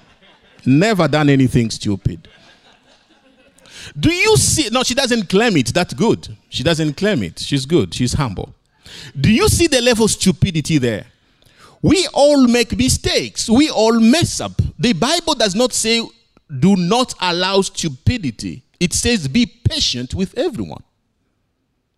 never 0.66 1.10
done 1.10 1.28
anything 1.30 1.70
stupid. 1.70 2.30
Do 4.00 4.12
you 4.12 4.38
see? 4.38 4.70
No, 4.72 4.84
she 4.84 4.94
doesn't 4.94 5.30
claim 5.30 5.58
it. 5.58 5.74
That's 5.74 5.94
good. 5.94 6.36
She 6.50 6.64
doesn't 6.64 6.98
claim 6.98 7.24
it. 7.24 7.40
She's 7.40 7.66
good. 7.66 7.94
She's 7.94 8.14
humble. 8.14 8.54
Do 9.20 9.32
you 9.32 9.48
see 9.50 9.68
the 9.68 9.82
level 9.82 10.06
of 10.06 10.12
stupidity 10.12 10.78
there? 10.78 11.06
We 11.82 12.08
all 12.14 12.48
make 12.48 12.76
mistakes. 12.76 13.50
We 13.50 13.70
all 13.70 14.00
mess 14.00 14.42
up. 14.42 14.60
The 14.80 14.94
Bible 14.94 15.36
does 15.36 15.56
not 15.56 15.74
say 15.74 16.02
do 16.60 16.76
not 16.76 17.14
allow 17.20 17.62
stupidity. 17.62 18.64
It 18.80 18.94
says, 18.94 19.28
be 19.28 19.46
patient 19.46 20.14
with 20.14 20.38
everyone. 20.38 20.84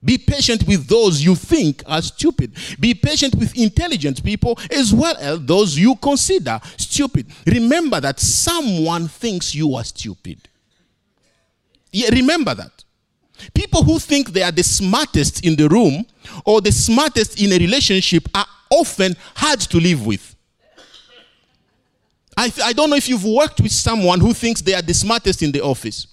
Be 0.03 0.17
patient 0.17 0.65
with 0.65 0.87
those 0.87 1.21
you 1.21 1.35
think 1.35 1.83
are 1.85 2.01
stupid. 2.01 2.55
Be 2.79 2.93
patient 2.93 3.35
with 3.35 3.57
intelligent 3.57 4.23
people 4.23 4.57
as 4.71 4.93
well 4.93 5.15
as 5.19 5.41
those 5.45 5.77
you 5.77 5.95
consider 5.97 6.59
stupid. 6.77 7.27
Remember 7.45 7.99
that 7.99 8.19
someone 8.19 9.09
thinks 9.09 9.53
you 9.53 9.75
are 9.75 9.83
stupid. 9.83 10.48
Yeah, 11.91 12.09
remember 12.09 12.53
that. 12.55 12.83
People 13.53 13.83
who 13.83 13.99
think 13.99 14.33
they 14.33 14.43
are 14.43 14.51
the 14.51 14.63
smartest 14.63 15.45
in 15.45 15.55
the 15.55 15.67
room 15.69 16.05
or 16.45 16.61
the 16.61 16.71
smartest 16.71 17.41
in 17.41 17.51
a 17.53 17.57
relationship 17.57 18.27
are 18.35 18.45
often 18.69 19.15
hard 19.35 19.59
to 19.61 19.79
live 19.79 20.05
with. 20.05 20.35
I, 22.35 22.51
I 22.63 22.73
don't 22.73 22.89
know 22.89 22.95
if 22.95 23.09
you've 23.09 23.25
worked 23.25 23.59
with 23.59 23.71
someone 23.71 24.19
who 24.19 24.33
thinks 24.33 24.61
they 24.61 24.73
are 24.73 24.81
the 24.81 24.93
smartest 24.93 25.41
in 25.41 25.51
the 25.51 25.61
office. 25.61 26.07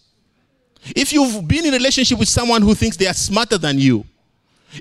If 0.95 1.13
you've 1.13 1.47
been 1.47 1.67
in 1.67 1.75
a 1.75 1.77
relationship 1.77 2.19
with 2.19 2.29
someone 2.29 2.63
who 2.63 2.75
thinks 2.75 2.97
they 2.97 3.07
are 3.07 3.15
smarter 3.15 3.59
than 3.59 3.79
you, 3.79 4.05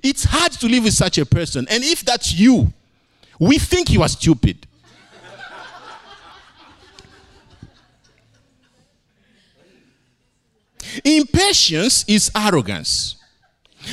it's 0.04 0.24
hard 0.24 0.52
to 0.54 0.68
live 0.68 0.84
with 0.84 0.94
such 0.94 1.18
a 1.18 1.26
person. 1.26 1.68
And 1.70 1.84
if 1.84 2.04
that's 2.04 2.34
you, 2.34 2.72
we 3.40 3.58
think 3.58 3.90
you 3.92 4.02
are 4.02 4.08
stupid. 4.08 4.66
Impatience 11.04 12.06
is 12.08 12.32
arrogance. 12.36 13.16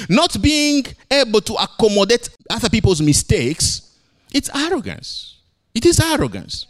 Not 0.08 0.40
being 0.40 0.84
able 1.10 1.40
to 1.42 1.54
accommodate 1.54 2.30
other 2.48 2.68
people's 2.68 3.02
mistakes, 3.02 3.96
it's 4.32 4.48
arrogance. 4.54 5.38
It 5.74 5.86
is 5.86 6.00
arrogance. 6.00 6.66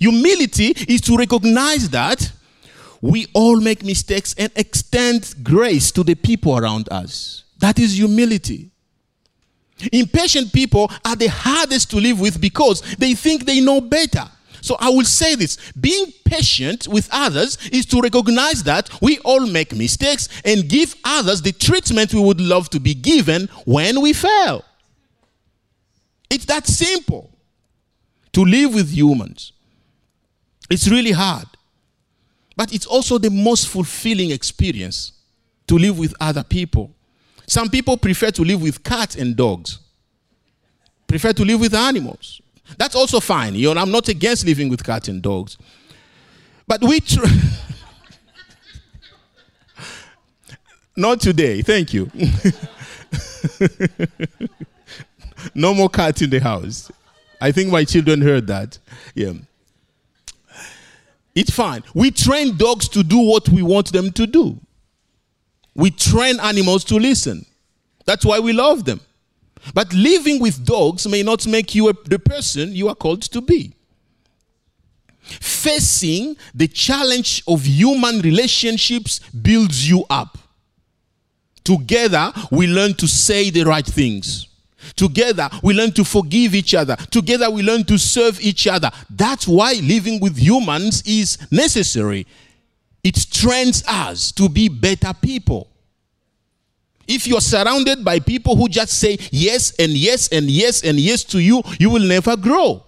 Humility 0.00 0.74
is 0.88 1.00
to 1.02 1.16
recognize 1.16 1.88
that 1.90 2.32
we 3.00 3.26
all 3.34 3.60
make 3.60 3.84
mistakes 3.84 4.34
and 4.38 4.50
extend 4.56 5.34
grace 5.42 5.90
to 5.92 6.02
the 6.02 6.14
people 6.14 6.58
around 6.58 6.88
us. 6.90 7.44
That 7.58 7.78
is 7.78 7.96
humility. 7.96 8.70
Impatient 9.92 10.52
people 10.52 10.90
are 11.04 11.16
the 11.16 11.26
hardest 11.28 11.90
to 11.90 11.96
live 11.96 12.18
with 12.18 12.40
because 12.40 12.80
they 12.96 13.14
think 13.14 13.44
they 13.44 13.60
know 13.60 13.80
better. 13.80 14.24
So 14.66 14.76
I 14.80 14.88
will 14.88 15.04
say 15.04 15.36
this 15.36 15.58
being 15.80 16.12
patient 16.24 16.88
with 16.88 17.08
others 17.12 17.56
is 17.70 17.86
to 17.86 18.00
recognize 18.00 18.64
that 18.64 18.90
we 19.00 19.20
all 19.20 19.46
make 19.46 19.72
mistakes 19.72 20.28
and 20.44 20.68
give 20.68 20.96
others 21.04 21.40
the 21.40 21.52
treatment 21.52 22.12
we 22.12 22.20
would 22.20 22.40
love 22.40 22.68
to 22.70 22.80
be 22.80 22.92
given 22.92 23.48
when 23.64 24.00
we 24.00 24.12
fail. 24.12 24.64
It's 26.28 26.46
that 26.46 26.66
simple 26.66 27.30
to 28.32 28.44
live 28.44 28.74
with 28.74 28.90
humans. 28.90 29.52
It's 30.68 30.88
really 30.88 31.12
hard. 31.12 31.46
But 32.56 32.74
it's 32.74 32.86
also 32.86 33.18
the 33.18 33.30
most 33.30 33.68
fulfilling 33.68 34.32
experience 34.32 35.12
to 35.68 35.78
live 35.78 35.96
with 35.96 36.12
other 36.18 36.42
people. 36.42 36.90
Some 37.46 37.70
people 37.70 37.96
prefer 37.96 38.32
to 38.32 38.42
live 38.42 38.60
with 38.62 38.82
cats 38.82 39.14
and 39.14 39.36
dogs, 39.36 39.78
prefer 41.06 41.32
to 41.34 41.44
live 41.44 41.60
with 41.60 41.72
animals. 41.72 42.40
That's 42.78 42.94
also 42.94 43.20
fine. 43.20 43.54
You 43.54 43.72
know, 43.74 43.80
I'm 43.80 43.90
not 43.90 44.08
against 44.08 44.44
living 44.46 44.68
with 44.68 44.84
cats 44.84 45.08
and 45.08 45.22
dogs. 45.22 45.56
But 46.66 46.82
we 46.82 47.00
try. 47.00 47.30
not 50.96 51.20
today. 51.20 51.62
Thank 51.62 51.94
you. 51.94 52.10
no 55.54 55.74
more 55.74 55.88
cats 55.88 56.22
in 56.22 56.30
the 56.30 56.40
house. 56.40 56.90
I 57.40 57.52
think 57.52 57.70
my 57.70 57.84
children 57.84 58.20
heard 58.20 58.46
that. 58.48 58.78
Yeah. 59.14 59.32
It's 61.34 61.50
fine. 61.50 61.82
We 61.94 62.10
train 62.10 62.56
dogs 62.56 62.88
to 62.88 63.02
do 63.02 63.18
what 63.18 63.48
we 63.50 63.62
want 63.62 63.92
them 63.92 64.10
to 64.12 64.26
do. 64.26 64.58
We 65.74 65.90
train 65.90 66.40
animals 66.40 66.82
to 66.84 66.96
listen. 66.96 67.44
That's 68.06 68.24
why 68.24 68.40
we 68.40 68.54
love 68.54 68.86
them. 68.86 69.00
But 69.74 69.92
living 69.92 70.40
with 70.40 70.64
dogs 70.64 71.06
may 71.06 71.22
not 71.22 71.46
make 71.46 71.74
you 71.74 71.88
a, 71.88 71.92
the 72.04 72.18
person 72.18 72.72
you 72.72 72.88
are 72.88 72.94
called 72.94 73.22
to 73.22 73.40
be. 73.40 73.74
Facing 75.20 76.36
the 76.54 76.68
challenge 76.68 77.42
of 77.48 77.64
human 77.64 78.20
relationships 78.20 79.18
builds 79.30 79.88
you 79.88 80.04
up. 80.08 80.38
Together, 81.64 82.32
we 82.52 82.68
learn 82.68 82.94
to 82.94 83.08
say 83.08 83.50
the 83.50 83.64
right 83.64 83.84
things. 83.84 84.46
Together, 84.94 85.48
we 85.64 85.74
learn 85.74 85.90
to 85.92 86.04
forgive 86.04 86.54
each 86.54 86.74
other. 86.74 86.94
Together, 87.10 87.50
we 87.50 87.62
learn 87.62 87.82
to 87.84 87.98
serve 87.98 88.40
each 88.40 88.68
other. 88.68 88.88
That's 89.10 89.48
why 89.48 89.72
living 89.82 90.20
with 90.20 90.38
humans 90.38 91.02
is 91.04 91.38
necessary. 91.50 92.24
It 93.02 93.26
trains 93.30 93.82
us 93.88 94.30
to 94.32 94.48
be 94.48 94.68
better 94.68 95.12
people. 95.14 95.68
If 97.06 97.26
you're 97.26 97.40
surrounded 97.40 98.04
by 98.04 98.18
people 98.18 98.56
who 98.56 98.68
just 98.68 98.98
say 98.98 99.18
yes 99.30 99.72
and 99.78 99.92
yes 99.92 100.28
and 100.28 100.50
yes 100.50 100.82
and 100.82 100.98
yes 100.98 101.24
to 101.24 101.38
you, 101.38 101.62
you 101.78 101.90
will 101.90 102.06
never 102.06 102.36
grow. 102.36 102.84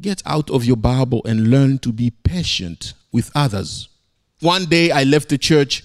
Get 0.00 0.22
out 0.24 0.50
of 0.50 0.64
your 0.64 0.76
Bible 0.76 1.22
and 1.26 1.50
learn 1.50 1.78
to 1.80 1.92
be 1.92 2.10
patient 2.10 2.94
with 3.12 3.30
others. 3.34 3.88
One 4.40 4.64
day 4.64 4.90
I 4.90 5.04
left 5.04 5.28
the 5.28 5.38
church 5.38 5.84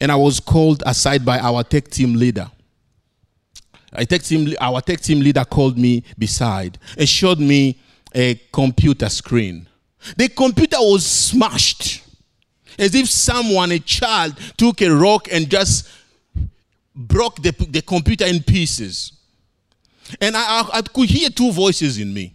and 0.00 0.12
I 0.12 0.16
was 0.16 0.38
called 0.38 0.82
aside 0.84 1.24
by 1.24 1.38
our 1.38 1.64
tech 1.64 1.88
team 1.88 2.14
leader. 2.14 2.50
Tech 4.08 4.22
team, 4.22 4.54
our 4.60 4.80
tech 4.80 5.00
team 5.00 5.20
leader 5.20 5.44
called 5.44 5.78
me 5.78 6.04
beside 6.18 6.78
and 6.98 7.08
showed 7.08 7.38
me 7.38 7.78
a 8.14 8.34
computer 8.52 9.08
screen. 9.08 9.66
The 10.16 10.28
computer 10.28 10.76
was 10.78 11.06
smashed 11.06 12.03
as 12.78 12.94
if 12.94 13.08
someone, 13.08 13.72
a 13.72 13.78
child, 13.78 14.36
took 14.56 14.80
a 14.82 14.88
rock 14.94 15.28
and 15.32 15.48
just 15.48 15.88
broke 16.94 17.42
the, 17.42 17.52
the 17.68 17.82
computer 17.82 18.24
in 18.24 18.42
pieces. 18.42 19.12
And 20.20 20.36
I, 20.36 20.60
I, 20.60 20.70
I 20.74 20.82
could 20.82 21.08
hear 21.08 21.30
two 21.30 21.52
voices 21.52 21.98
in 21.98 22.12
me. 22.12 22.34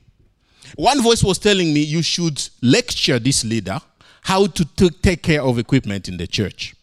One 0.75 1.01
voice 1.01 1.23
was 1.23 1.37
telling 1.37 1.73
me, 1.73 1.81
You 1.81 2.01
should 2.01 2.41
lecture 2.61 3.19
this 3.19 3.43
leader 3.43 3.79
how 4.21 4.47
to 4.47 4.65
t- 4.75 4.89
take 4.89 5.23
care 5.23 5.41
of 5.41 5.57
equipment 5.57 6.07
in 6.07 6.17
the 6.17 6.27
church. 6.27 6.75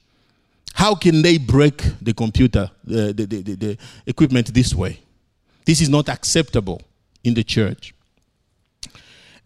How 0.75 0.95
can 0.95 1.23
they 1.23 1.39
break 1.39 1.83
the 2.03 2.13
computer, 2.13 2.71
the, 2.85 3.13
the, 3.13 3.25
the, 3.25 3.55
the 3.55 3.79
equipment 4.07 4.53
this 4.53 4.75
way? 4.75 5.01
This 5.65 5.81
is 5.81 5.89
not 5.89 6.09
acceptable 6.09 6.83
in 7.25 7.35
the 7.35 7.43
church. 7.43 7.95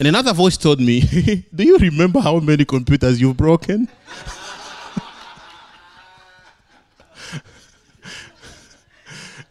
And 0.00 0.08
another 0.08 0.32
voice 0.32 0.56
told 0.56 0.80
me, 0.80 1.02
Do 1.54 1.62
you 1.62 1.76
remember 1.76 2.20
how 2.20 2.40
many 2.40 2.64
computers 2.64 3.20
you've 3.20 3.36
broken? 3.36 3.86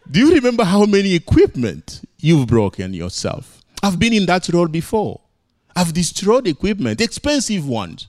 Do 0.10 0.20
you 0.20 0.34
remember 0.34 0.64
how 0.64 0.86
many 0.86 1.14
equipment 1.14 2.02
you've 2.18 2.48
broken 2.48 2.96
yourself? 2.96 3.62
I've 3.84 4.00
been 4.00 4.12
in 4.14 4.26
that 4.26 4.50
role 4.50 4.68
before. 4.68 5.22
I've 5.76 5.94
destroyed 5.94 6.48
equipment, 6.48 7.00
expensive 7.00 7.68
ones. 7.68 8.08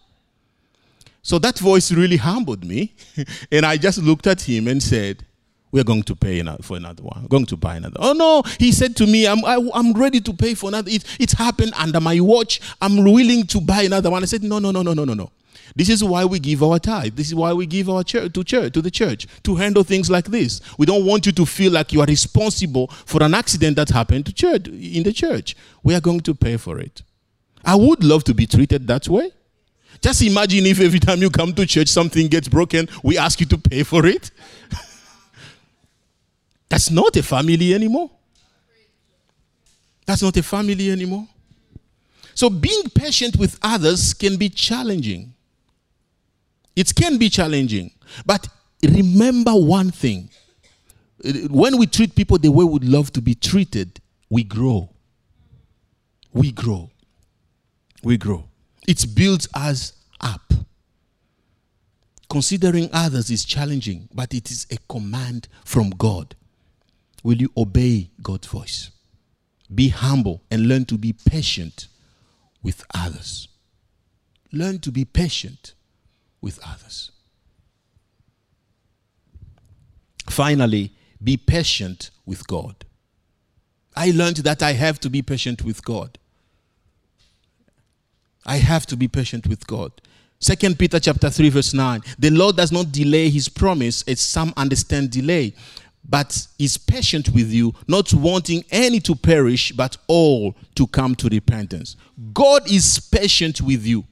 So 1.21 1.39
that 1.41 1.59
voice 1.59 1.93
really 1.93 2.17
humbled 2.17 2.65
me. 2.65 2.95
and 3.53 3.67
I 3.67 3.77
just 3.77 3.99
looked 3.99 4.27
at 4.27 4.41
him 4.41 4.67
and 4.67 4.83
said, 4.83 5.27
We're 5.73 5.85
going 5.85 6.03
to 6.05 6.17
pay 6.17 6.43
for 6.63 6.77
another 6.77 7.03
one. 7.03 7.23
We're 7.23 7.29
going 7.29 7.47
to 7.47 7.57
buy 7.57 7.77
another. 7.77 7.97
Oh, 8.01 8.13
no. 8.13 8.43
He 8.59 8.73
said 8.73 8.97
to 8.97 9.07
me, 9.07 9.27
I'm, 9.27 9.45
I, 9.45 9.55
i 9.57 9.79
am 9.79 9.93
ready 9.93 10.21
to 10.21 10.33
pay 10.33 10.55
for 10.55 10.69
another. 10.69 10.91
It, 10.91 11.05
it's 11.21 11.33
happened 11.33 11.73
under 11.79 12.01
my 12.01 12.19
watch. 12.21 12.61
I'm 12.81 13.05
willing 13.05 13.47
to 13.49 13.61
buy 13.61 13.83
another 13.83 14.11
one. 14.11 14.23
I 14.23 14.27
said, 14.27 14.43
No, 14.43 14.59
no, 14.59 14.73
no, 14.73 14.83
no, 14.83 14.95
no, 14.95 15.05
no, 15.05 15.15
no. 15.15 15.31
This 15.77 15.89
is 15.89 16.03
why 16.03 16.25
we 16.25 16.41
give 16.41 16.63
our 16.63 16.79
tithe. 16.79 17.15
This 17.15 17.29
is 17.29 17.35
why 17.35 17.53
we 17.53 17.67
give 17.67 17.89
our 17.89 18.03
church 18.03 18.33
to 18.33 18.43
church 18.43 18.73
to 18.73 18.83
the 18.83 18.91
church 18.91 19.27
to 19.45 19.55
handle 19.55 19.85
things 19.85 20.11
like 20.11 20.27
this. 20.27 20.61
We 20.79 20.87
don't 20.87 21.07
want 21.07 21.27
you 21.27 21.33
to 21.33 21.47
feel 21.47 21.73
like 21.73 21.93
you 21.93 22.01
are 22.01 22.07
responsible 22.07 22.89
for 22.89 23.23
an 23.23 23.35
accident 23.35 23.77
that 23.77 23.91
happened 23.91 24.27
to 24.27 24.33
church 24.33 24.67
in 24.67 25.05
the 25.05 25.13
church. 25.13 25.57
We 25.85 25.95
are 25.95 26.01
going 26.01 26.21
to 26.21 26.35
pay 26.35 26.57
for 26.57 26.81
it. 26.81 27.03
I 27.65 27.77
would 27.77 28.03
love 28.03 28.25
to 28.25 28.35
be 28.35 28.47
treated 28.47 28.87
that 28.89 29.09
way. 29.09 29.31
Just 30.01 30.23
imagine 30.23 30.67
if 30.67 30.81
every 30.81 30.99
time 30.99 31.21
you 31.21 31.31
come 31.31 31.53
to 31.55 31.67
church 31.67 31.89
something 31.89 32.27
gets 32.29 32.49
broken, 32.49 32.89
we 33.05 33.19
ask 33.19 33.39
you 33.39 33.47
to 33.47 33.59
pay 33.59 33.83
for 33.83 34.07
it. 34.07 34.31
That's 36.71 36.91
not 36.91 37.15
a 37.17 37.23
family 37.23 37.75
anymore. 37.75 38.11
That's 40.07 40.23
not 40.23 40.37
a 40.39 40.43
family 40.43 40.91
anymore. 40.91 41.29
So 42.35 42.49
being 42.49 42.85
patient 42.95 43.37
with 43.37 43.59
others 43.63 44.15
can 44.15 44.39
be 44.39 44.49
challenging. 44.49 45.35
It 46.75 46.95
can 46.95 47.19
be 47.19 47.29
challenging. 47.29 47.91
But 48.25 48.49
remember 48.83 49.53
one 49.53 49.91
thing 49.91 50.31
when 51.51 51.77
we 51.77 51.87
treat 51.87 52.15
people 52.15 52.39
the 52.39 52.49
way 52.49 52.65
we'd 52.65 52.85
love 52.85 53.13
to 53.13 53.21
be 53.21 53.35
treated, 53.35 54.01
we 54.31 54.43
grow. 54.43 54.89
We 56.33 56.53
grow. 56.53 56.91
We 58.03 58.17
grow. 58.17 58.45
It 58.89 59.05
builds 59.15 59.49
us 59.53 59.93
up. 60.21 60.53
Considering 62.31 62.89
others 62.93 63.29
is 63.31 63.45
challenging, 63.45 64.09
but 64.15 64.33
it 64.33 64.51
is 64.51 64.67
a 64.71 64.79
command 64.89 65.49
from 65.65 65.91
God. 65.91 66.35
Will 67.23 67.37
you 67.37 67.51
obey 67.57 68.11
God's 68.23 68.47
voice? 68.47 68.91
Be 69.73 69.89
humble 69.89 70.43
and 70.51 70.67
learn 70.67 70.85
to 70.87 70.99
be 70.99 71.13
patient 71.13 71.89
with 72.63 72.85
others. 72.95 73.49
Learn 74.53 74.79
to 74.81 74.91
be 74.91 75.05
patient 75.05 75.75
with 76.41 76.59
others. 76.67 77.13
Finally, 80.29 80.93
be 81.23 81.37
patient 81.37 82.11
with 82.25 82.47
God. 82.47 82.85
I 83.95 84.13
learned 84.13 84.39
that 84.39 84.63
I 84.63 84.73
have 84.73 84.99
to 85.01 85.11
be 85.11 85.23
patient 85.23 85.63
with 85.63 85.85
God. 85.85 86.19
I 88.47 88.57
have 88.57 88.87
to 88.87 88.97
be 88.97 89.09
patient 89.09 89.47
with 89.47 89.67
God. 89.67 89.93
Second 90.39 90.79
Peter 90.79 90.99
chapter 90.99 91.29
3 91.29 91.51
verse 91.51 91.75
9. 91.75 92.01
The 92.19 92.31
Lord 92.31 92.57
does 92.57 92.73
not 92.73 92.91
delay 92.91 93.29
his 93.29 93.49
promise 93.49 94.03
as 94.09 94.21
some 94.21 94.55
understand 94.57 95.11
delay, 95.11 95.53
but 96.09 96.47
is 96.59 96.77
patient 96.77 97.29
with 97.31 97.53
you, 97.53 97.75
not 97.87 98.13
wanting 98.13 98.65
any 98.71 99.01
to 99.01 99.15
perish, 99.15 99.73
but 99.73 99.97
all 100.07 100.57
to 100.75 100.87
come 100.87 101.15
to 101.17 101.29
repentance. 101.29 101.97
God 102.33 102.71
is 102.71 102.99
patient 102.99 103.61
with 103.61 103.87
you. 103.87 104.05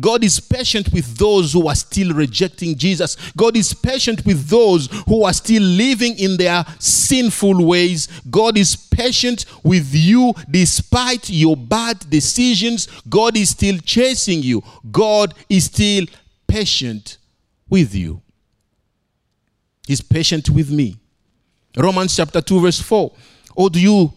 God 0.00 0.24
is 0.24 0.40
patient 0.40 0.92
with 0.92 1.16
those 1.16 1.52
who 1.52 1.68
are 1.68 1.74
still 1.74 2.14
rejecting 2.14 2.76
Jesus. 2.76 3.16
God 3.36 3.56
is 3.56 3.74
patient 3.74 4.24
with 4.24 4.48
those 4.48 4.88
who 5.06 5.24
are 5.24 5.32
still 5.32 5.62
living 5.62 6.18
in 6.18 6.36
their 6.36 6.64
sinful 6.78 7.64
ways. 7.66 8.08
God 8.30 8.56
is 8.56 8.74
patient 8.74 9.44
with 9.62 9.94
you 9.94 10.32
despite 10.50 11.28
your 11.28 11.56
bad 11.56 11.98
decisions. 12.08 12.86
God 13.08 13.36
is 13.36 13.50
still 13.50 13.78
chasing 13.78 14.42
you. 14.42 14.62
God 14.90 15.34
is 15.48 15.66
still 15.66 16.06
patient 16.46 17.18
with 17.68 17.94
you. 17.94 18.22
He's 19.86 20.00
patient 20.00 20.48
with 20.48 20.70
me. 20.70 20.96
Romans 21.76 22.14
chapter 22.16 22.40
2, 22.40 22.60
verse 22.60 22.80
4. 22.80 23.12
Or 23.54 23.70
do 23.70 23.80
you, 23.80 24.12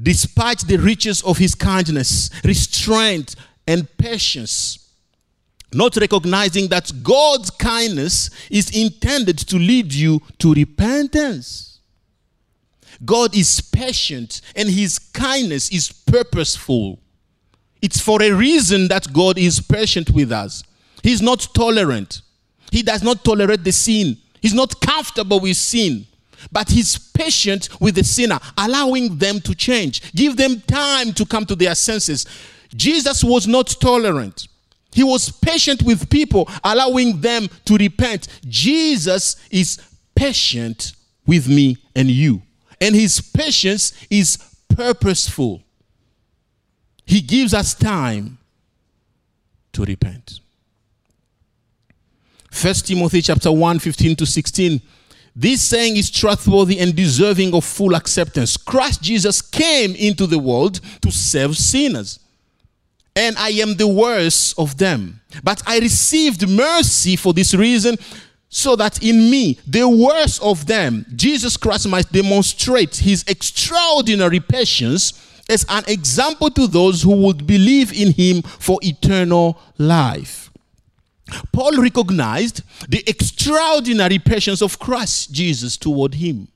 despite 0.00 0.60
the 0.60 0.76
riches 0.76 1.22
of 1.22 1.38
his 1.38 1.54
kindness, 1.54 2.30
restraint, 2.44 3.34
and 3.66 3.88
patience, 3.96 4.82
not 5.74 5.96
recognizing 5.96 6.68
that 6.68 6.92
God's 7.02 7.50
kindness 7.50 8.30
is 8.50 8.70
intended 8.76 9.38
to 9.38 9.56
lead 9.56 9.92
you 9.92 10.20
to 10.38 10.52
repentance. 10.52 11.80
God 13.04 13.34
is 13.34 13.60
patient 13.60 14.42
and 14.54 14.68
his 14.68 14.98
kindness 14.98 15.70
is 15.72 15.90
purposeful. 15.90 16.98
It's 17.80 18.00
for 18.00 18.22
a 18.22 18.30
reason 18.30 18.88
that 18.88 19.12
God 19.12 19.38
is 19.38 19.60
patient 19.60 20.10
with 20.10 20.30
us. 20.30 20.62
He's 21.02 21.22
not 21.22 21.48
tolerant. 21.54 22.22
He 22.70 22.82
does 22.82 23.02
not 23.02 23.24
tolerate 23.24 23.64
the 23.64 23.72
sin. 23.72 24.18
He's 24.40 24.54
not 24.54 24.80
comfortable 24.80 25.40
with 25.40 25.56
sin. 25.56 26.06
But 26.50 26.70
he's 26.70 26.98
patient 26.98 27.68
with 27.80 27.94
the 27.94 28.04
sinner, 28.04 28.38
allowing 28.56 29.18
them 29.18 29.40
to 29.40 29.54
change. 29.54 30.12
Give 30.14 30.36
them 30.36 30.60
time 30.62 31.12
to 31.14 31.26
come 31.26 31.46
to 31.46 31.54
their 31.54 31.74
senses. 31.74 32.26
Jesus 32.74 33.22
was 33.22 33.46
not 33.46 33.68
tolerant. 33.80 34.48
He 34.92 35.02
was 35.02 35.30
patient 35.30 35.82
with 35.82 36.10
people, 36.10 36.48
allowing 36.62 37.20
them 37.20 37.48
to 37.64 37.76
repent. 37.76 38.28
Jesus 38.46 39.36
is 39.50 39.80
patient 40.14 40.92
with 41.26 41.48
me 41.48 41.78
and 41.94 42.10
you. 42.10 42.42
And 42.80 42.94
his 42.94 43.20
patience 43.20 43.92
is 44.10 44.38
purposeful. 44.68 45.62
He 47.06 47.20
gives 47.20 47.54
us 47.54 47.74
time 47.74 48.38
to 49.72 49.84
repent. 49.84 50.40
First 52.50 52.86
Timothy 52.86 53.22
chapter 53.22 53.50
1, 53.50 53.78
15 53.78 54.16
to 54.16 54.26
16. 54.26 54.80
This 55.34 55.62
saying 55.62 55.96
is 55.96 56.10
trustworthy 56.10 56.78
and 56.78 56.94
deserving 56.94 57.54
of 57.54 57.64
full 57.64 57.94
acceptance. 57.94 58.56
Christ 58.56 59.02
Jesus 59.02 59.40
came 59.40 59.94
into 59.94 60.26
the 60.26 60.38
world 60.38 60.80
to 61.00 61.10
save 61.10 61.56
sinners 61.56 62.18
and 63.14 63.36
I 63.36 63.50
am 63.50 63.74
the 63.74 63.88
worst 63.88 64.58
of 64.58 64.78
them. 64.78 65.20
But 65.42 65.62
I 65.66 65.78
received 65.78 66.48
mercy 66.48 67.16
for 67.16 67.32
this 67.32 67.54
reason, 67.54 67.96
so 68.48 68.76
that 68.76 69.02
in 69.02 69.30
me, 69.30 69.58
the 69.66 69.88
worst 69.88 70.42
of 70.42 70.66
them, 70.66 71.06
Jesus 71.14 71.56
Christ 71.56 71.88
might 71.88 72.10
demonstrate 72.12 72.96
his 72.96 73.24
extraordinary 73.26 74.40
patience 74.40 75.14
as 75.48 75.64
an 75.68 75.84
example 75.88 76.50
to 76.50 76.66
those 76.66 77.02
who 77.02 77.16
would 77.16 77.46
believe 77.46 77.92
in 77.92 78.12
him 78.12 78.42
for 78.42 78.78
eternal 78.82 79.58
life. 79.78 80.50
Paul 81.52 81.80
recognized 81.80 82.62
the 82.88 83.02
extraordinary 83.06 84.18
patience 84.18 84.60
of 84.62 84.78
Christ 84.78 85.32
Jesus 85.32 85.76
toward 85.76 86.14
him. 86.14 86.48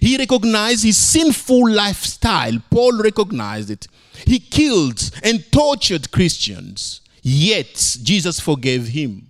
He 0.00 0.16
recognized 0.16 0.84
his 0.84 0.96
sinful 0.96 1.70
lifestyle. 1.70 2.58
Paul 2.70 3.02
recognized 3.02 3.70
it. 3.70 3.86
He 4.24 4.38
killed 4.38 5.10
and 5.22 5.44
tortured 5.52 6.10
Christians, 6.10 7.00
yet 7.22 7.98
Jesus 8.02 8.40
forgave 8.40 8.88
him. 8.88 9.28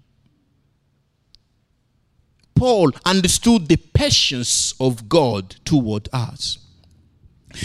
Paul 2.55 2.93
understood 3.05 3.67
the 3.69 3.77
patience 3.77 4.75
of 4.79 5.09
God 5.09 5.57
toward 5.65 6.09
us. 6.13 6.59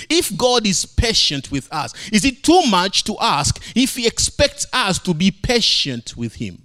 If 0.09 0.35
God 0.35 0.65
is 0.67 0.85
patient 0.85 1.51
with 1.51 1.71
us, 1.71 1.93
is 2.11 2.25
it 2.25 2.43
too 2.43 2.63
much 2.67 3.03
to 3.05 3.15
ask 3.19 3.61
if 3.75 3.95
He 3.95 4.05
expects 4.07 4.67
us 4.71 4.99
to 4.99 5.13
be 5.13 5.31
patient 5.31 6.15
with 6.15 6.35
Him? 6.35 6.63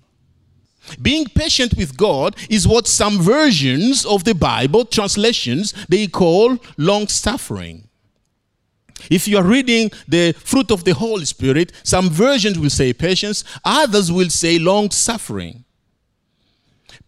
Being 1.01 1.27
patient 1.27 1.75
with 1.77 1.97
God 1.97 2.37
is 2.51 2.69
what 2.69 2.87
some 2.87 3.21
versions 3.21 4.05
of 4.05 4.25
the 4.25 4.35
Bible 4.35 4.85
translations 4.85 5.73
they 5.89 6.07
call 6.07 6.59
long 6.77 7.09
suffering. 7.09 7.89
If 9.11 9.29
you 9.29 9.39
are 9.39 9.45
reading 9.45 9.91
the 10.09 10.33
fruit 10.33 10.71
of 10.71 10.85
the 10.85 10.95
Holy 10.95 11.25
Spirit, 11.25 11.73
some 11.83 12.09
versions 12.09 12.59
will 12.59 12.71
say 12.71 12.93
patience, 12.93 13.45
others 13.65 14.11
will 14.11 14.31
say 14.31 14.59
long 14.59 14.91
suffering. 14.91 15.65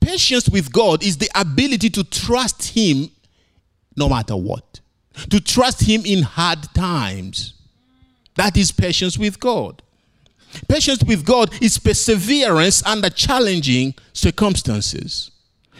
Patience 0.00 0.48
with 0.48 0.72
God 0.72 1.02
is 1.02 1.16
the 1.16 1.30
ability 1.34 1.90
to 1.90 2.04
trust 2.04 2.76
Him 2.76 3.10
no 3.96 4.08
matter 4.08 4.36
what, 4.36 4.80
to 5.30 5.40
trust 5.40 5.82
Him 5.82 6.02
in 6.04 6.22
hard 6.22 6.62
times. 6.74 7.54
That 8.34 8.56
is 8.56 8.72
patience 8.72 9.16
with 9.16 9.40
God. 9.40 9.82
Patience 10.68 11.02
with 11.04 11.24
God 11.24 11.50
is 11.62 11.78
perseverance 11.78 12.84
under 12.84 13.10
challenging 13.10 13.94
circumstances. 14.12 15.30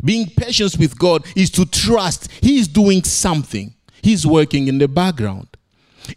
Being 0.04 0.28
patient 0.28 0.76
with 0.78 0.98
God 0.98 1.24
is 1.34 1.50
to 1.52 1.64
trust 1.64 2.30
He 2.42 2.58
is 2.58 2.68
doing 2.68 3.02
something, 3.02 3.74
He's 4.02 4.26
working 4.26 4.68
in 4.68 4.78
the 4.78 4.88
background. 4.88 5.48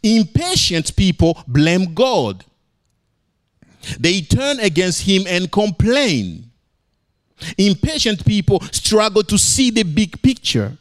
Impatient 0.03 0.95
people 0.95 1.41
blame 1.47 1.93
God. 1.93 2.45
They 3.99 4.21
turn 4.21 4.59
against 4.59 5.03
Him 5.03 5.23
and 5.27 5.51
complain. 5.51 6.51
Impatient 7.57 8.25
people 8.25 8.59
struggle 8.71 9.23
to 9.23 9.37
see 9.37 9.71
the 9.71 9.83
big 9.83 10.21
picture. 10.21 10.77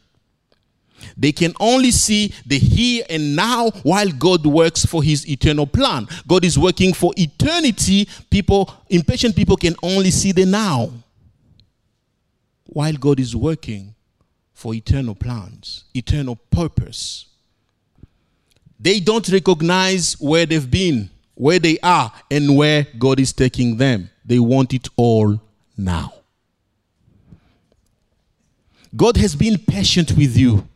They 1.17 1.33
can 1.33 1.55
only 1.61 1.91
see 1.91 2.33
the 2.47 2.59
here 2.59 3.05
and 3.09 3.35
now 3.37 3.71
while 3.83 4.11
God 4.11 4.47
works 4.47 4.85
for 4.85 5.03
his 5.03 5.29
eternal 5.29 5.67
plan. 5.67 6.07
God 6.27 6.45
is 6.45 6.59
working 6.59 6.93
for 6.93 7.13
eternity. 7.17 8.09
People, 8.31 8.73
impatient 8.89 9.35
people 9.37 9.57
can 9.57 9.75
only 9.83 10.11
see 10.11 10.33
the 10.33 10.47
now 10.47 10.91
while 12.67 12.95
God 12.95 13.19
is 13.19 13.35
working 13.35 13.95
for 14.53 14.75
eternal 14.75 15.15
plans, 15.15 15.85
eternal 15.95 16.37
purpose. 16.51 17.27
They 18.79 19.01
don't 19.01 19.29
recognize 19.29 20.15
where 20.21 20.47
they've 20.47 20.71
been, 20.71 21.11
where 21.35 21.59
they 21.59 21.79
are, 21.81 22.13
and 22.31 22.57
where 22.57 22.87
God 22.99 23.21
is 23.21 23.33
taking 23.33 23.77
them. 23.77 24.11
they 24.25 24.39
want 24.39 24.75
it 24.75 24.89
all 24.97 25.41
now. 25.77 26.13
God 28.95 29.17
has 29.17 29.35
been 29.35 29.59
patient 29.59 30.13
with 30.13 30.37
you. 30.37 30.68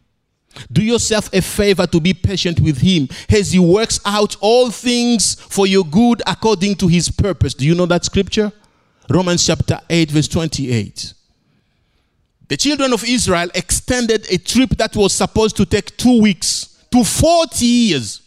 Do 0.71 0.83
yourself 0.83 1.33
a 1.33 1.41
favor 1.41 1.87
to 1.87 2.01
be 2.01 2.15
patient 2.15 2.61
with 2.61 2.79
Him 2.79 3.09
as 3.29 3.53
He 3.53 3.59
works 3.59 4.01
out 4.05 4.37
all 4.41 4.71
things 4.71 5.35
for 5.35 5.67
your 5.67 5.85
good 5.85 6.23
according 6.27 6.77
to 6.77 6.89
His 6.89 7.11
purpose. 7.11 7.55
Do 7.55 7.67
you 7.67 7.75
know 7.75 7.87
that 7.87 8.05
scripture? 8.05 8.53
Romans 9.09 9.45
chapter 9.47 9.81
8, 9.89 10.11
verse 10.11 10.29
28. 10.29 11.15
The 12.49 12.57
children 12.57 12.93
of 12.93 13.05
Israel 13.05 13.49
extended 13.55 14.31
a 14.31 14.39
trip 14.39 14.71
that 14.77 14.95
was 14.95 15.13
supposed 15.13 15.57
to 15.57 15.65
take 15.65 15.97
two 15.97 16.21
weeks 16.21 16.85
to 16.91 17.03
40 17.03 17.65
years. 17.65 18.23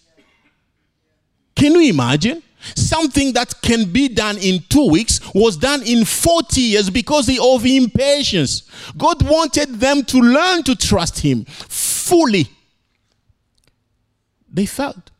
Can 1.56 1.74
you 1.74 1.90
imagine? 1.90 2.42
Something 2.76 3.34
that 3.34 3.62
can 3.62 3.92
be 3.92 4.08
done 4.08 4.38
in 4.40 4.64
two 4.70 4.90
weeks 4.90 5.20
was 5.36 5.56
done 5.58 5.84
in 5.84 6.04
40 6.04 6.60
years 6.60 6.90
because 6.90 7.30
of 7.30 7.66
impatience. 7.66 8.64
God 8.98 9.22
wanted 9.22 9.76
them 9.76 10.04
to 10.06 10.18
learn 10.18 10.64
to 10.64 10.76
trust 10.76 11.20
Him 11.20 11.46
fully. 12.06 12.48
They 14.52 14.66
failed. 14.66 15.12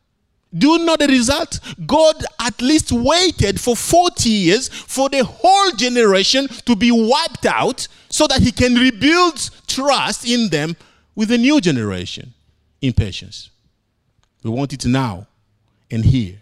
Do 0.56 0.68
you 0.68 0.78
know 0.84 0.96
the 0.96 1.08
result? 1.08 1.60
God 1.86 2.24
at 2.38 2.62
least 2.62 2.92
waited 2.92 3.60
for 3.60 3.76
40 3.76 4.30
years 4.30 4.68
for 4.68 5.08
the 5.08 5.24
whole 5.24 5.72
generation 5.72 6.48
to 6.64 6.76
be 6.76 6.90
wiped 6.90 7.44
out 7.44 7.86
so 8.08 8.26
that 8.28 8.40
He 8.40 8.52
can 8.52 8.74
rebuild 8.74 9.50
trust 9.66 10.26
in 10.26 10.48
them 10.48 10.76
with 11.14 11.30
a 11.30 11.38
new 11.38 11.60
generation. 11.60 12.32
Impatience. 12.80 13.50
We 14.42 14.50
want 14.50 14.72
it 14.72 14.86
now 14.86 15.26
and 15.90 16.04
here. 16.04 16.38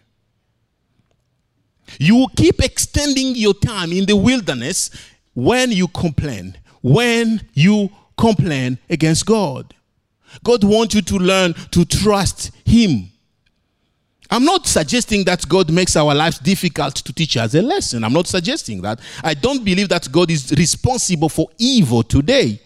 You 1.98 2.16
will 2.16 2.30
keep 2.36 2.62
extending 2.62 3.34
your 3.34 3.54
time 3.54 3.92
in 3.92 4.06
the 4.06 4.16
wilderness 4.16 4.90
when 5.34 5.72
you 5.72 5.88
complain, 5.88 6.56
when 6.82 7.40
you 7.54 7.90
complain 8.16 8.78
against 8.88 9.26
God. 9.26 9.73
God 10.42 10.64
wants 10.64 10.94
you 10.94 11.02
to 11.02 11.18
learn 11.18 11.54
to 11.70 11.84
trust 11.84 12.50
Him. 12.64 13.10
I'm 14.30 14.44
not 14.44 14.66
suggesting 14.66 15.24
that 15.24 15.48
God 15.48 15.70
makes 15.70 15.96
our 15.96 16.14
lives 16.14 16.38
difficult 16.38 16.96
to 16.96 17.12
teach 17.12 17.36
us 17.36 17.54
a 17.54 17.62
lesson. 17.62 18.02
I'm 18.02 18.12
not 18.12 18.26
suggesting 18.26 18.80
that. 18.82 19.00
I 19.22 19.34
don't 19.34 19.64
believe 19.64 19.88
that 19.90 20.10
God 20.10 20.30
is 20.30 20.50
responsible 20.52 21.28
for 21.28 21.48
evil 21.58 22.02
today. 22.02 22.60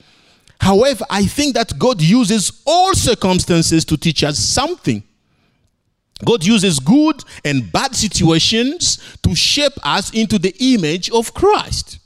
However, 0.61 1.05
I 1.11 1.27
think 1.27 1.55
that 1.55 1.79
God 1.79 2.01
uses 2.01 2.63
all 2.67 2.95
circumstances 2.95 3.85
to 3.87 3.97
teach 3.97 4.25
us 4.25 4.39
something. 4.39 5.03
God 6.25 6.45
uses 6.45 6.81
good 6.81 7.23
and 7.45 7.71
bad 7.71 7.95
situations 7.95 8.99
to 9.23 9.35
shape 9.35 9.75
us 9.85 10.13
into 10.13 10.39
the 10.39 10.55
image 10.59 11.11
of 11.11 11.33
Christ. 11.33 11.99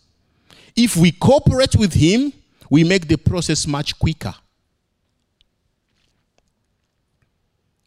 If 0.76 0.96
we 0.96 1.12
cooperate 1.12 1.76
with 1.76 1.94
Him, 1.94 2.32
we 2.68 2.84
make 2.84 3.08
the 3.08 3.16
process 3.16 3.66
much 3.66 3.98
quicker. 3.98 4.34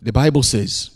The 0.05 0.13
Bible 0.13 0.43
says, 0.43 0.91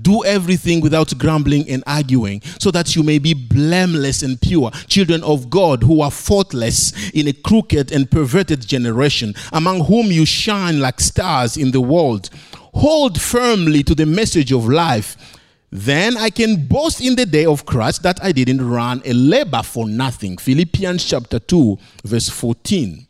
do 0.00 0.22
everything 0.24 0.82
without 0.82 1.16
grumbling 1.18 1.68
and 1.68 1.82
arguing, 1.86 2.42
so 2.60 2.70
that 2.70 2.94
you 2.94 3.02
may 3.02 3.18
be 3.18 3.32
blameless 3.32 4.22
and 4.22 4.40
pure, 4.40 4.70
children 4.86 5.22
of 5.22 5.48
God 5.48 5.82
who 5.82 6.02
are 6.02 6.10
faultless 6.10 7.10
in 7.12 7.26
a 7.28 7.32
crooked 7.32 7.90
and 7.90 8.10
perverted 8.10 8.60
generation, 8.60 9.34
among 9.52 9.84
whom 9.86 10.06
you 10.06 10.26
shine 10.26 10.80
like 10.80 11.00
stars 11.00 11.56
in 11.56 11.70
the 11.70 11.80
world 11.80 12.28
hold 12.74 13.20
firmly 13.20 13.82
to 13.82 13.94
the 13.94 14.06
message 14.06 14.52
of 14.52 14.68
life, 14.68 15.38
then 15.70 16.16
I 16.16 16.30
can 16.30 16.66
boast 16.66 17.00
in 17.00 17.14
the 17.14 17.26
day 17.26 17.46
of 17.46 17.66
Christ 17.66 18.02
that 18.02 18.22
I 18.22 18.32
didn't 18.32 18.66
run 18.66 19.02
a 19.04 19.12
labor 19.12 19.62
for 19.62 19.88
nothing. 19.88 20.36
Philippians 20.36 21.04
chapter 21.04 21.38
2, 21.38 21.78
verse 22.04 22.28
14. 22.28 23.06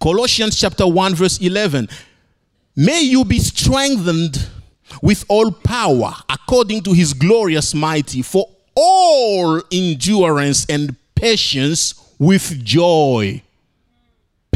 Colossians 0.00 0.58
chapter 0.58 0.86
1, 0.86 1.14
verse 1.14 1.38
11. 1.38 1.88
May 2.78 3.02
you 3.02 3.24
be 3.24 3.40
strengthened 3.40 4.48
with 5.02 5.24
all 5.28 5.50
power 5.50 6.14
according 6.30 6.82
to 6.84 6.92
his 6.92 7.12
glorious 7.12 7.74
mighty 7.74 8.22
for 8.22 8.48
all 8.74 9.60
endurance 9.70 10.64
and 10.70 10.96
patience 11.14 11.94
with 12.18 12.64
joy 12.64 13.42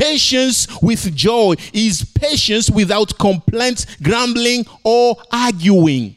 Patience 0.02 0.66
with 0.82 1.14
joy 1.14 1.54
is 1.72 2.04
patience 2.04 2.68
without 2.70 3.16
complaints, 3.18 3.87
grumbling, 4.02 4.66
or 4.82 5.16
arguing. 5.30 6.16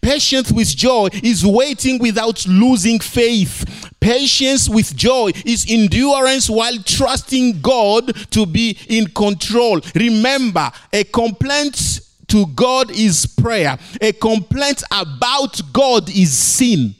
Patience 0.00 0.52
with 0.52 0.68
joy 0.76 1.08
is 1.22 1.44
waiting 1.44 1.98
without 1.98 2.46
losing 2.46 2.98
faith. 3.00 3.92
Patience 3.98 4.68
with 4.68 4.94
joy 4.94 5.30
is 5.44 5.66
endurance 5.68 6.48
while 6.50 6.76
trusting 6.84 7.60
God 7.60 8.14
to 8.30 8.46
be 8.46 8.78
in 8.88 9.06
control. 9.08 9.80
Remember, 9.94 10.70
a 10.92 11.04
complaint 11.04 12.00
to 12.28 12.46
God 12.46 12.90
is 12.90 13.26
prayer, 13.26 13.78
a 14.00 14.12
complaint 14.12 14.82
about 14.90 15.60
God 15.72 16.08
is 16.08 16.36
sin. 16.36 16.94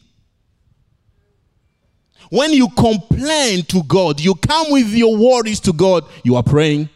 When 2.31 2.53
you 2.53 2.69
complain 2.69 3.65
to 3.65 3.83
God, 3.83 4.21
you 4.21 4.35
come 4.37 4.71
with 4.71 4.89
your 4.95 5.17
worries 5.17 5.61
to 5.61 5.73
God, 5.73 6.05
you 6.23 6.37
are 6.37 6.43
praying. 6.43 6.89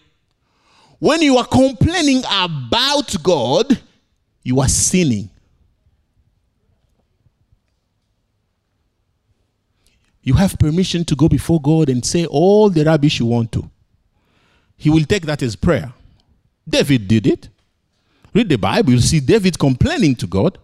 When 0.98 1.22
you 1.22 1.36
are 1.38 1.46
complaining 1.46 2.22
about 2.30 3.14
God, 3.22 3.80
you 4.42 4.60
are 4.60 4.68
sinning. 4.68 5.28
You 10.24 10.34
have 10.34 10.58
permission 10.58 11.04
to 11.04 11.14
go 11.14 11.28
before 11.28 11.60
God 11.60 11.90
and 11.90 12.04
say 12.04 12.24
all 12.24 12.70
the 12.70 12.84
rubbish 12.84 13.20
you 13.20 13.26
want 13.26 13.52
to. 13.52 13.70
He 14.76 14.88
will 14.88 15.04
take 15.04 15.26
that 15.26 15.42
as 15.42 15.54
prayer. 15.54 15.92
David 16.66 17.06
did 17.06 17.26
it. 17.26 17.48
Read 18.32 18.48
the 18.48 18.56
Bible, 18.56 18.92
you'll 18.92 19.02
see 19.02 19.20
David 19.20 19.58
complaining 19.58 20.16
to 20.16 20.26
God. 20.26 20.58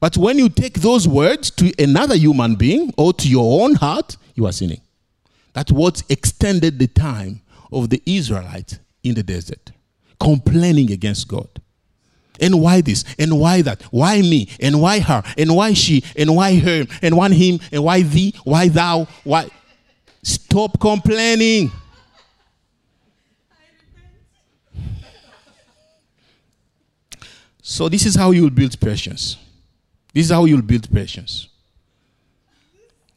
But 0.00 0.16
when 0.16 0.38
you 0.38 0.48
take 0.48 0.80
those 0.80 1.08
words 1.08 1.50
to 1.52 1.72
another 1.82 2.16
human 2.16 2.56
being 2.56 2.92
or 2.98 3.12
to 3.14 3.28
your 3.28 3.62
own 3.62 3.76
heart, 3.76 4.16
you 4.34 4.44
are 4.44 4.52
sinning. 4.52 4.82
That's 5.54 5.72
what 5.72 6.02
extended 6.10 6.78
the 6.78 6.88
time 6.88 7.40
of 7.72 7.88
the 7.88 8.02
Israelites 8.04 8.78
in 9.02 9.14
the 9.14 9.22
desert, 9.22 9.70
complaining 10.20 10.90
against 10.90 11.28
God. 11.28 11.48
And 12.40 12.60
why 12.60 12.80
this? 12.80 13.04
And 13.18 13.38
why 13.38 13.62
that? 13.62 13.82
Why 13.84 14.20
me? 14.20 14.48
And 14.60 14.80
why 14.80 15.00
her? 15.00 15.22
And 15.36 15.54
why 15.54 15.72
she? 15.72 16.04
And 16.16 16.34
why 16.36 16.58
her? 16.58 16.86
And 17.02 17.16
why 17.16 17.30
him? 17.30 17.60
And 17.72 17.84
why 17.84 18.02
thee? 18.02 18.34
Why 18.44 18.68
thou? 18.68 19.06
Why? 19.24 19.48
Stop 20.22 20.80
complaining. 20.80 21.70
So, 27.62 27.88
this 27.88 28.06
is 28.06 28.14
how 28.14 28.30
you 28.30 28.42
will 28.42 28.50
build 28.50 28.78
patience. 28.80 29.36
This 30.14 30.26
is 30.26 30.30
how 30.30 30.44
you'll 30.44 30.62
build 30.62 30.90
patience. 30.92 31.48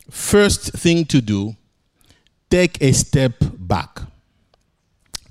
First 0.10 0.73
thing 0.73 1.05
to 1.05 1.21
do, 1.21 1.55
take 2.49 2.82
a 2.82 2.91
step 2.91 3.36
back. 3.39 4.01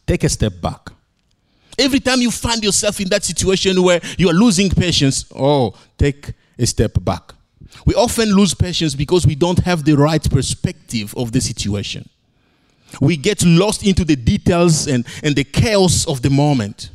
Take 0.07 0.25
a 0.25 0.29
step 0.29 0.61
back. 0.63 0.91
Every 1.79 2.01
time 2.01 2.21
you 2.21 2.31
find 2.31 2.63
yourself 2.63 3.01
in 3.01 3.09
that 3.11 3.25
situation 3.25 3.81
where 3.83 4.01
you 4.19 4.29
are 4.29 4.35
losing 4.35 4.69
patience, 4.71 5.25
oh, 5.35 5.75
take 5.97 6.33
a 6.59 6.67
step 6.67 6.93
back. 7.03 7.35
We 7.87 7.95
often 7.95 8.31
lose 8.31 8.55
patience 8.55 8.95
because 8.95 9.27
we 9.27 9.35
don't 9.35 9.61
have 9.61 9.85
the 9.85 9.95
right 9.95 10.29
perspective 10.29 11.15
of 11.17 11.33
the 11.33 11.41
situation. 11.41 12.09
We 13.01 13.17
get 13.17 13.45
lost 13.45 13.87
into 13.87 14.05
the 14.05 14.17
details 14.17 14.89
and, 14.89 15.07
and 15.23 15.37
the 15.37 15.45
chaos 15.45 16.07
of 16.07 16.23
the 16.23 16.31
moment. 16.31 16.91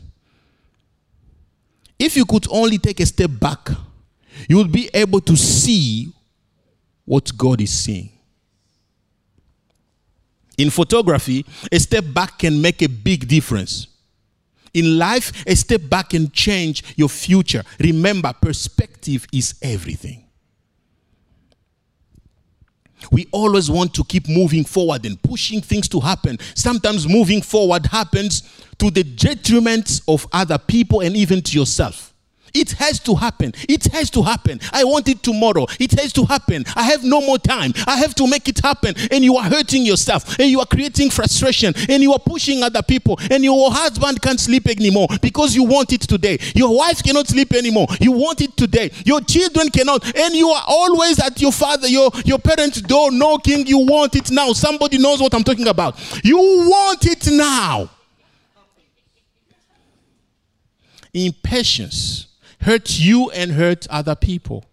If 2.00 2.18
you 2.18 2.26
could 2.26 2.48
only 2.50 2.80
take 2.80 3.00
a 3.00 3.06
step 3.06 3.30
back 3.40 3.70
you 4.48 4.58
would 4.58 4.72
be 4.72 4.90
able 4.94 5.22
to 5.22 5.36
see 5.36 6.12
what 7.06 7.32
God 7.38 7.62
is 7.62 7.72
seeing. 7.72 8.10
In 10.58 10.70
photography, 10.70 11.46
a 11.72 11.80
step 11.80 12.06
back 12.14 12.40
can 12.40 12.62
make 12.62 12.82
a 12.82 12.88
big 12.88 13.28
difference. 13.28 13.88
In 14.74 14.98
life, 14.98 15.44
a 15.46 15.56
step 15.56 15.82
back 15.88 16.10
can 16.10 16.32
change 16.32 16.84
your 16.96 17.10
future. 17.10 17.64
Remember, 17.80 18.34
perspective 18.34 19.28
is 19.32 19.56
everything. 19.62 20.24
We 23.12 23.28
always 23.32 23.70
want 23.70 23.94
to 23.96 24.04
keep 24.04 24.30
moving 24.30 24.64
forward 24.64 25.06
and 25.06 25.22
pushing 25.22 25.62
things 25.62 25.88
to 25.90 26.00
happen. 26.00 26.38
Sometimes 26.56 27.08
moving 27.08 27.42
forward 27.42 27.86
happens 27.86 28.44
to 28.78 28.90
the 28.90 29.04
detriment 29.04 30.02
of 30.08 30.26
other 30.32 30.58
people 30.58 31.02
and 31.02 31.16
even 31.16 31.42
to 31.42 31.58
yourself. 31.58 32.13
It 32.54 32.74
has 32.74 33.00
to 33.00 33.16
happen. 33.16 33.52
It 33.68 33.86
has 33.86 34.12
to 34.12 34.22
happen. 34.22 34.60
I 34.72 34.84
want 34.84 35.10
it 35.10 35.24
tomorrow. 35.24 35.66
It 35.80 35.92
has 36.00 36.14
to 36.14 36.26
happen. 36.26 36.64
I 36.76 36.84
have 36.84 37.04
no 37.04 37.20
more 37.20 37.40
time. 37.40 37.74
I 37.88 37.98
have 37.98 38.14
to 38.16 38.28
make 38.28 38.48
it 38.48 38.60
happen. 38.60 38.94
And 39.10 39.24
you 39.24 39.38
are 39.38 39.44
hurting 39.44 39.84
yourself. 39.86 40.38
And 40.40 40.50
you 40.50 40.60
are 40.60 40.66
creating 40.68 41.10
frustration. 41.10 41.74
And 41.90 42.04
you 42.04 42.14
are 42.14 42.20
pushing 42.20 42.62
other 42.62 42.84
people. 42.84 43.18
And 43.32 43.44
your 43.44 43.72
husband 43.72 44.22
can't 44.22 44.40
sleep 44.40 44.68
anymore 44.68 45.08
because 45.20 45.56
you 45.56 45.64
want 45.64 45.94
it 45.94 46.02
today. 46.02 46.38
Your 46.54 46.78
wife 46.78 47.02
cannot 47.02 47.28
sleep 47.28 47.54
anymore. 47.54 47.88
You 48.00 48.12
want 48.12 48.42
it 48.42 48.56
today. 48.56 48.92
Your 49.04 49.22
children 49.22 49.70
cannot. 49.70 50.16
And 50.16 50.36
you 50.36 50.50
are 50.50 50.64
always 50.68 51.20
at 51.20 51.42
your 51.42 51.52
father, 51.52 51.88
your, 51.88 52.12
your 52.24 52.38
parents' 52.38 52.82
door 52.82 53.12
knocking. 53.12 53.66
You 53.66 53.80
want 53.80 54.16
it 54.16 54.30
now. 54.30 54.54
Somebody 54.54 55.00
knows 55.00 55.20
what 55.20 55.34
I'm 55.34 55.44
talking 55.44 55.68
about. 55.68 56.00
You 56.24 56.38
want 56.38 57.04
it 57.08 57.28
now. 57.32 57.90
Impatience 61.16 62.28
hurt 62.64 63.00
you 63.00 63.30
and 63.32 63.52
hurt 63.52 63.88
other 63.90 64.16
people. 64.16 64.66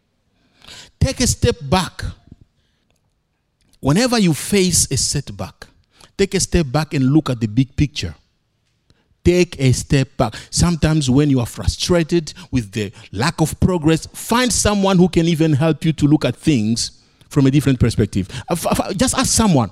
Take 0.98 1.20
a 1.20 1.26
step 1.26 1.56
back. 1.62 2.04
Whenever 3.80 4.18
you 4.18 4.34
face 4.34 4.90
a 4.90 4.96
setback, 4.96 5.66
take 6.16 6.34
a 6.34 6.40
step 6.40 6.66
back 6.70 6.94
and 6.94 7.12
look 7.12 7.30
at 7.30 7.40
the 7.40 7.46
big 7.46 7.74
picture. 7.76 8.14
Take 9.24 9.60
a 9.60 9.72
step 9.72 10.16
back. 10.16 10.34
Sometimes, 10.50 11.10
when 11.10 11.28
you 11.28 11.40
are 11.40 11.46
frustrated 11.46 12.32
with 12.50 12.72
the 12.72 12.90
lack 13.12 13.40
of 13.40 13.58
progress, 13.60 14.06
find 14.06 14.50
someone 14.50 14.96
who 14.96 15.08
can 15.08 15.26
even 15.26 15.52
help 15.52 15.84
you 15.84 15.92
to 15.92 16.06
look 16.06 16.24
at 16.24 16.36
things 16.36 17.02
from 17.28 17.46
a 17.46 17.50
different 17.50 17.78
perspective. 17.78 18.28
Uh, 18.48 18.92
just 18.94 19.16
ask 19.16 19.30
someone, 19.30 19.70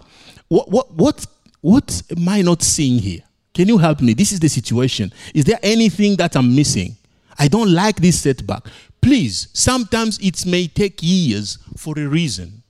what, 0.48 0.70
what, 0.70 0.92
what, 0.92 1.26
what 1.60 2.02
am 2.14 2.28
I 2.28 2.42
not 2.42 2.62
seeing 2.62 2.98
here? 2.98 3.20
Can 3.54 3.68
you 3.68 3.78
help 3.78 4.00
me? 4.00 4.12
This 4.12 4.32
is 4.32 4.40
the 4.40 4.48
situation. 4.48 5.12
Is 5.34 5.44
there 5.44 5.58
anything 5.62 6.16
that 6.16 6.36
I'm 6.36 6.54
missing? 6.54 6.96
I 7.38 7.48
don't 7.48 7.72
like 7.72 7.96
this 7.96 8.20
setback. 8.20 8.66
Please, 9.00 9.48
sometimes 9.52 10.18
it 10.18 10.44
may 10.44 10.66
take 10.66 10.98
years 11.02 11.58
for 11.76 11.98
a 11.98 12.06
reason. 12.06 12.62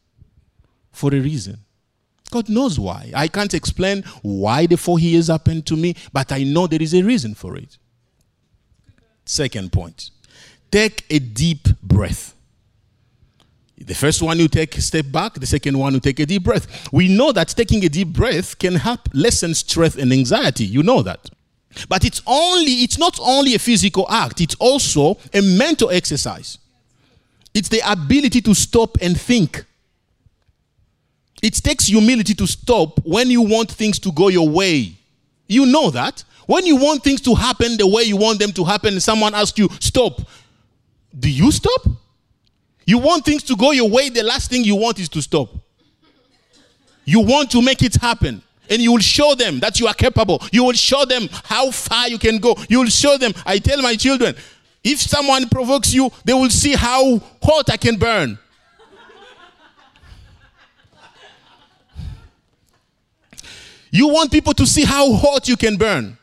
For 0.93 1.15
a 1.15 1.21
reason. 1.21 1.59
God 2.31 2.49
knows 2.49 2.79
why. 2.79 3.11
I 3.15 3.29
can't 3.29 3.55
explain 3.55 4.03
why 4.23 4.67
the 4.67 4.77
four 4.77 4.99
years 4.99 5.29
happened 5.29 5.67
to 5.67 5.77
me, 5.77 5.95
but 6.13 6.31
I 6.33 6.43
know 6.43 6.67
there 6.67 6.83
is 6.83 6.95
a 6.95 7.03
reason 7.03 7.35
for 7.35 7.57
it. 7.57 7.79
Second 9.25 9.73
point 9.73 10.11
take 10.71 11.05
a 11.09 11.19
deep 11.19 11.69
breath. 11.83 12.35
The 13.79 13.95
first 13.95 14.21
one 14.21 14.39
you 14.39 14.49
take 14.49 14.77
a 14.77 14.83
step 14.83 15.07
back, 15.11 15.35
the 15.35 15.47
second 15.47 15.79
one 15.79 15.95
you 15.95 16.01
take 16.01 16.19
a 16.21 16.27
deep 16.27 16.45
breath. 16.45 16.93
We 16.93 17.09
know 17.09 17.33
that 17.33 17.49
taking 17.49 17.85
a 17.85 17.89
deep 17.89 18.09
breath 18.09 18.59
can 18.59 18.75
help 18.75 19.01
lessen 19.15 19.55
stress 19.55 19.97
and 19.97 20.13
anxiety. 20.13 20.65
You 20.67 20.83
know 20.83 21.03
that. 21.03 21.31
But 21.89 22.05
it's 22.05 22.23
only 22.27 22.73
it's 22.83 22.99
not 22.99 23.19
only 23.21 23.55
a 23.55 23.59
physical 23.59 24.07
act, 24.11 24.41
it's 24.41 24.55
also 24.57 25.19
a 25.33 25.41
mental 25.41 25.91
exercise. 25.91 26.59
It's 27.55 27.69
the 27.69 27.81
ability 27.91 28.41
to 28.43 28.55
stop 28.55 28.97
and 29.01 29.19
think. 29.21 29.65
It 31.43 31.55
takes 31.55 31.87
humility 31.87 32.35
to 32.35 32.47
stop 32.47 32.99
when 33.05 33.31
you 33.31 33.43
want 33.43 33.71
things 33.71 33.99
to 34.01 34.13
go 34.13 34.29
your 34.29 34.49
way. 34.49 34.93
You 35.47 35.67
know 35.67 35.91
that. 35.91 36.25
When 36.47 36.67
you 36.67 36.77
want 36.77 37.05
things 37.05 37.21
to 37.23 37.35
happen 37.35 37.77
the 37.77 37.87
way 37.87 38.05
you 38.05 38.17
want 38.17 38.39
them 38.39 38.53
to 38.53 38.65
happen, 38.65 38.99
someone 39.01 39.35
asks 39.35 39.59
you, 39.59 39.69
stop, 39.81 40.21
do 41.19 41.31
you 41.31 41.53
stop? 41.53 41.87
You 42.87 42.99
want 42.99 43.25
things 43.25 43.43
to 43.45 43.57
go 43.57 43.73
your 43.73 43.89
way, 43.89 44.09
the 44.09 44.23
last 44.23 44.51
thing 44.51 44.65
you 44.65 44.75
want 44.75 44.99
is 44.99 45.11
to 45.11 45.21
stop. 45.21 45.51
You 47.05 47.21
want 47.21 47.51
to 47.51 47.63
make 47.63 47.83
it 47.83 47.97
happen 47.97 48.43
and 48.71 48.81
you 48.81 48.93
will 48.93 48.99
show 49.01 49.35
them 49.35 49.61
that 49.61 49.81
you 49.81 49.87
are 49.87 49.95
capable. 49.95 50.43
You 50.53 50.65
will 50.65 50.73
show 50.73 51.05
them 51.05 51.29
how 51.45 51.71
far 51.71 52.09
you 52.09 52.19
can 52.19 52.39
go. 52.39 52.57
You 52.69 52.81
will 52.81 52.87
show 52.87 53.17
them. 53.17 53.33
I 53.45 53.59
tell 53.59 53.81
my 53.83 53.97
children, 53.97 54.35
if 54.85 55.01
someone 55.01 55.49
provokes 55.49 55.93
you, 55.93 56.11
they 56.25 56.33
will 56.35 56.51
see 56.51 56.75
how 56.75 57.19
hot 57.43 57.71
I 57.71 57.77
can 57.77 57.97
burn. 57.97 58.39
you 63.91 64.09
want 64.09 64.31
people 64.31 64.55
to 64.55 64.67
see 64.67 64.85
how 64.85 65.13
hot 65.15 65.49
you 65.49 65.57
can 65.57 65.77
burn. 65.77 66.17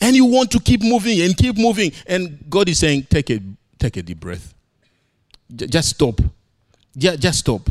And 0.00 0.16
you 0.16 0.24
want 0.24 0.50
to 0.52 0.60
keep 0.60 0.82
moving 0.82 1.20
and 1.20 1.36
keep 1.36 1.58
moving. 1.58 1.92
And 2.06 2.38
God 2.48 2.68
is 2.68 2.78
saying, 2.78 3.06
take 3.10 3.28
a, 3.30 3.40
take 3.78 3.96
a 3.98 4.02
deep 4.02 4.18
breath. 4.18 4.54
J- 5.54 5.66
just 5.66 5.90
stop. 5.90 6.20
J- 6.96 7.16
just 7.18 7.40
stop. 7.40 7.68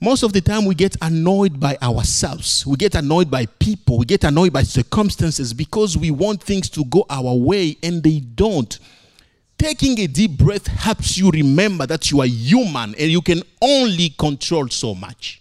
Most 0.00 0.22
of 0.22 0.32
the 0.32 0.42
time, 0.42 0.66
we 0.66 0.74
get 0.74 0.94
annoyed 1.00 1.58
by 1.58 1.78
ourselves. 1.80 2.66
We 2.66 2.76
get 2.76 2.94
annoyed 2.94 3.30
by 3.30 3.46
people. 3.46 3.98
We 3.98 4.04
get 4.04 4.24
annoyed 4.24 4.52
by 4.52 4.62
circumstances 4.62 5.54
because 5.54 5.96
we 5.96 6.10
want 6.10 6.42
things 6.42 6.68
to 6.70 6.84
go 6.84 7.06
our 7.08 7.34
way 7.34 7.78
and 7.82 8.02
they 8.02 8.20
don't. 8.20 8.78
Taking 9.58 9.98
a 10.00 10.06
deep 10.06 10.32
breath 10.32 10.66
helps 10.66 11.16
you 11.16 11.30
remember 11.30 11.86
that 11.86 12.10
you 12.10 12.20
are 12.20 12.26
human 12.26 12.94
and 12.96 13.10
you 13.10 13.22
can 13.22 13.42
only 13.62 14.10
control 14.10 14.68
so 14.68 14.94
much. 14.94 15.40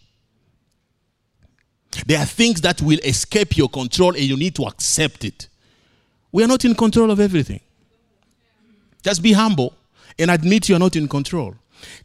There 2.05 2.19
are 2.19 2.25
things 2.25 2.61
that 2.61 2.81
will 2.81 2.99
escape 3.03 3.57
your 3.57 3.67
control 3.67 4.15
and 4.15 4.23
you 4.23 4.37
need 4.37 4.55
to 4.55 4.63
accept 4.63 5.25
it. 5.25 5.49
We 6.31 6.43
are 6.43 6.47
not 6.47 6.63
in 6.63 6.75
control 6.75 7.11
of 7.11 7.19
everything. 7.19 7.59
Just 9.03 9.21
be 9.21 9.33
humble 9.33 9.73
and 10.17 10.31
admit 10.31 10.69
you 10.69 10.75
are 10.75 10.79
not 10.79 10.95
in 10.95 11.07
control. 11.07 11.55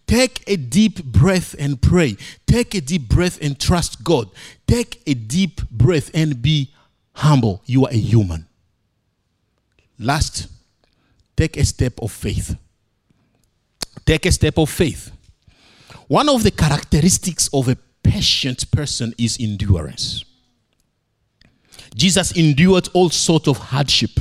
Take 0.06 0.42
a 0.46 0.56
deep 0.56 1.04
breath 1.04 1.54
and 1.58 1.80
pray. 1.80 2.16
Take 2.46 2.74
a 2.74 2.80
deep 2.80 3.08
breath 3.08 3.38
and 3.40 3.58
trust 3.58 4.02
God. 4.02 4.30
Take 4.66 5.02
a 5.06 5.14
deep 5.14 5.68
breath 5.70 6.10
and 6.14 6.42
be 6.42 6.72
humble. 7.14 7.62
You 7.66 7.86
are 7.86 7.90
a 7.90 7.96
human. 7.96 8.46
Last, 9.98 10.48
take 11.36 11.56
a 11.56 11.64
step 11.64 12.00
of 12.00 12.10
faith. 12.10 12.56
Take 14.06 14.26
a 14.26 14.32
step 14.32 14.58
of 14.58 14.70
faith. 14.70 15.12
One 16.08 16.28
of 16.28 16.42
the 16.42 16.50
characteristics 16.50 17.48
of 17.52 17.68
a 17.68 17.76
patient 18.02 18.70
person 18.70 19.14
is 19.18 19.36
endurance. 19.38 20.24
Jesus 21.94 22.32
endured 22.32 22.88
all 22.94 23.10
sorts 23.10 23.46
of 23.46 23.58
hardship 23.58 24.18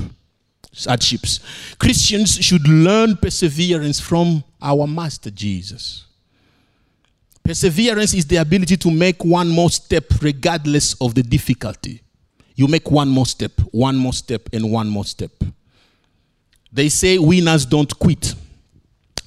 hardships. 0.85 1.39
Christians 1.79 2.35
should 2.35 2.67
learn 2.67 3.17
perseverance 3.17 3.99
from 3.99 4.43
our 4.61 4.87
Master 4.87 5.31
Jesus. 5.31 6.05
Perseverance 7.43 8.13
is 8.13 8.25
the 8.25 8.35
ability 8.35 8.77
to 8.77 8.91
make 8.91 9.23
one 9.23 9.49
more 9.49 9.69
step 9.69 10.05
regardless 10.21 10.93
of 11.01 11.15
the 11.15 11.23
difficulty. 11.23 12.01
You 12.55 12.67
make 12.67 12.91
one 12.91 13.09
more 13.09 13.25
step, 13.25 13.53
one 13.71 13.95
more 13.95 14.13
step, 14.13 14.49
and 14.53 14.71
one 14.71 14.89
more 14.89 15.05
step. 15.05 15.31
They 16.71 16.89
say 16.89 17.17
winners 17.17 17.65
don't 17.65 17.97
quit. 17.97 18.35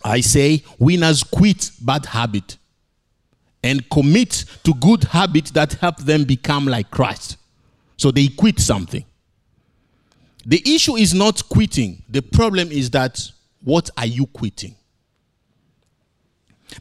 I 0.04 0.20
say 0.20 0.62
winners 0.78 1.22
quit 1.22 1.70
bad 1.80 2.06
habit 2.06 2.58
and 3.62 3.88
commit 3.90 4.44
to 4.64 4.74
good 4.74 5.04
habits 5.04 5.50
that 5.52 5.74
help 5.74 5.98
them 5.98 6.24
become 6.24 6.66
like 6.66 6.90
Christ. 6.90 7.36
So 7.96 8.10
they 8.10 8.28
quit 8.28 8.58
something. 8.60 9.04
The 10.44 10.62
issue 10.74 10.96
is 10.96 11.14
not 11.14 11.48
quitting. 11.48 12.02
The 12.08 12.22
problem 12.22 12.70
is 12.72 12.90
that 12.90 13.20
what 13.62 13.90
are 13.96 14.06
you 14.06 14.26
quitting? 14.26 14.74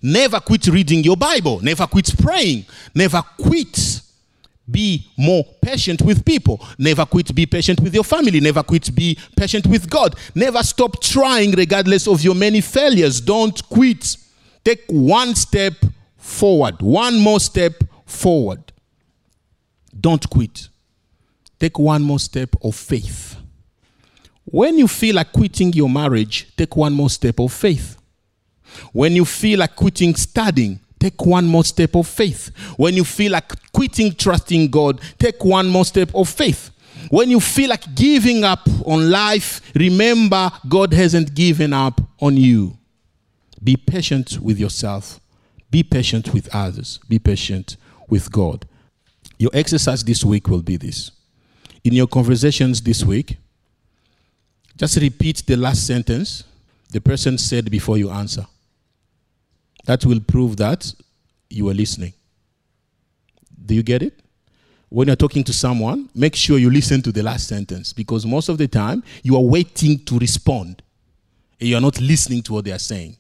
Never 0.02 0.40
quit 0.40 0.68
reading 0.68 1.04
your 1.04 1.18
Bible. 1.18 1.60
Never 1.62 1.86
quit 1.86 2.14
praying. 2.20 2.66
Never 2.96 3.22
quit 3.22 4.02
be 4.70 5.06
more 5.18 5.44
patient 5.62 6.02
with 6.02 6.24
people. 6.24 6.66
Never 6.78 7.06
quit 7.06 7.34
be 7.36 7.46
patient 7.46 7.82
with 7.82 7.94
your 7.94 8.04
family. 8.04 8.40
Never 8.40 8.64
quit 8.64 8.94
be 8.96 9.18
patient 9.36 9.68
with 9.68 9.90
God. 9.90 10.16
Never 10.34 10.64
stop 10.64 11.02
trying 11.02 11.52
regardless 11.52 12.08
of 12.08 12.24
your 12.24 12.36
many 12.36 12.62
failures. 12.62 13.20
Don't 13.20 13.68
quit. 13.70 14.16
Take 14.64 14.84
one 14.88 15.36
step 15.36 15.74
forward. 16.18 16.82
One 16.82 17.20
more 17.20 17.40
step 17.40 17.74
forward. 18.06 18.72
Don't 20.00 20.28
quit. 20.30 20.70
Take 21.60 21.78
one 21.78 22.02
more 22.02 22.20
step 22.20 22.56
of 22.64 22.76
faith. 22.76 23.31
When 24.52 24.78
you 24.78 24.88
feel 24.88 25.16
like 25.16 25.32
quitting 25.32 25.74
your 25.74 25.90
marriage, 25.90 26.48
take 26.58 26.76
one 26.76 26.94
more 26.94 27.10
step 27.10 27.40
of 27.40 27.52
faith. 27.54 27.98
When 28.94 29.14
you 29.14 29.26
feel 29.26 29.60
like 29.60 29.76
quitting 29.76 30.16
studying, 30.16 30.80
take 31.00 31.26
one 31.26 31.48
more 31.48 31.64
step 31.64 31.96
of 31.96 32.08
faith. 32.08 32.52
When 32.78 32.94
you 32.94 33.04
feel 33.04 33.32
like 33.32 33.52
quitting 33.72 34.14
trusting 34.14 34.70
God, 34.70 35.02
take 35.18 35.44
one 35.44 35.68
more 35.68 35.86
step 35.86 36.14
of 36.14 36.30
faith. 36.30 36.70
When 37.10 37.30
you 37.30 37.40
feel 37.40 37.70
like 37.70 37.96
giving 37.96 38.44
up 38.44 38.68
on 38.86 39.10
life, 39.10 39.62
remember 39.74 40.52
God 40.68 40.94
hasn't 40.94 41.34
given 41.34 41.74
up 41.74 42.00
on 42.20 42.38
you. 42.38 42.78
Be 43.64 43.76
patient 43.76 44.40
with 44.40 44.60
yourself. 44.60 45.20
Be 45.70 45.84
patient 45.84 46.34
with 46.34 46.54
others. 46.54 47.00
Be 47.08 47.20
patient 47.20 47.78
with 48.10 48.32
God. 48.32 48.66
Your 49.38 49.52
exercise 49.54 50.04
this 50.04 50.24
week 50.24 50.48
will 50.48 50.62
be 50.62 50.78
this. 50.78 51.12
In 51.84 51.94
your 51.94 52.08
conversations 52.08 52.82
this 52.82 53.04
week, 53.04 53.38
just 54.78 54.98
repeat 54.98 55.44
the 55.46 55.56
last 55.58 55.86
sentence 55.86 56.44
the 56.90 57.02
person 57.02 57.38
said 57.38 57.70
before 57.72 57.98
you 57.98 58.10
answer. 58.10 58.46
That 59.86 60.06
will 60.06 60.20
prove 60.20 60.58
that 60.58 60.94
you 61.50 61.70
are 61.70 61.74
listening. 61.74 62.14
Do 63.66 63.76
you 63.76 63.84
get 63.84 64.02
it? 64.02 64.22
when 64.92 65.08
you're 65.08 65.16
talking 65.16 65.42
to 65.46 65.54
someone, 65.54 66.10
make 66.14 66.36
sure 66.36 66.58
you 66.58 66.70
listen 66.70 67.02
to 67.02 67.14
the 67.14 67.24
last 67.24 67.48
sentence 67.48 67.94
because 67.94 68.26
most 68.26 68.50
of 68.50 68.58
the 68.58 68.68
time 68.68 69.02
you 69.24 69.38
are 69.38 69.42
waiting 69.42 69.98
to 70.00 70.20
respond 70.20 70.84
and 71.62 71.70
you 71.70 71.78
are 71.78 71.82
not 71.82 72.02
listening 72.02 72.42
to 72.44 72.52
what 72.52 72.66
they 72.66 72.74
are 72.74 72.80
saying. 72.80 73.16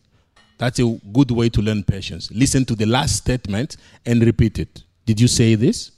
That's 0.57 0.79
a 0.79 0.99
good 1.13 1.31
way 1.31 1.47
to 1.47 1.61
learn 1.61 1.83
patience. 1.85 2.29
Listen 2.29 2.65
to 2.65 2.75
the 2.75 2.85
last 2.85 3.15
statement 3.15 3.77
and 4.05 4.21
repeat 4.21 4.59
it. 4.59 4.83
Did 5.05 5.21
you 5.21 5.29
say 5.29 5.55
this? 5.55 5.91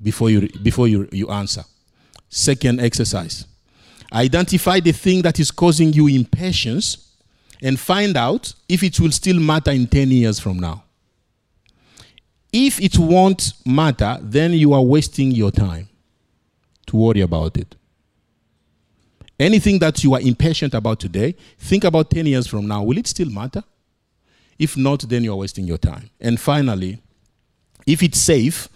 Before 0.00 0.30
you, 0.30 0.48
before 0.62 0.86
you, 0.86 1.08
you 1.10 1.28
answer. 1.30 1.64
Second 2.28 2.80
exercise 2.80 3.46
identify 4.12 4.80
the 4.80 4.92
thing 4.92 5.22
that 5.22 5.40
is 5.40 5.50
causing 5.50 5.92
you 5.92 6.06
impatience 6.08 7.14
and 7.62 7.78
find 7.78 8.16
out 8.16 8.52
if 8.68 8.82
it 8.82 8.98
will 9.00 9.12
still 9.12 9.38
matter 9.38 9.70
in 9.70 9.86
10 9.86 10.10
years 10.10 10.38
from 10.38 10.58
now. 10.58 10.84
If 12.52 12.80
it 12.80 12.98
won't 12.98 13.52
matter, 13.64 14.18
then 14.20 14.52
you 14.52 14.74
are 14.74 14.82
wasting 14.82 15.30
your 15.30 15.50
time 15.50 15.88
to 16.86 16.96
worry 16.96 17.20
about 17.22 17.56
it. 17.56 17.74
Anything 19.40 19.78
that 19.78 20.04
you 20.04 20.14
are 20.14 20.20
impatient 20.20 20.74
about 20.74 21.00
today, 21.00 21.34
think 21.58 21.84
about 21.84 22.10
10 22.10 22.26
years 22.26 22.46
from 22.46 22.66
now. 22.66 22.82
Will 22.82 22.98
it 22.98 23.06
still 23.06 23.30
matter? 23.30 23.64
If 24.58 24.76
not, 24.76 25.00
then 25.08 25.24
you 25.24 25.32
are 25.32 25.36
wasting 25.36 25.66
your 25.66 25.78
time. 25.78 26.10
And 26.20 26.38
finally, 26.38 27.00
if 27.86 28.02
it's 28.02 28.18
safe, 28.18 28.68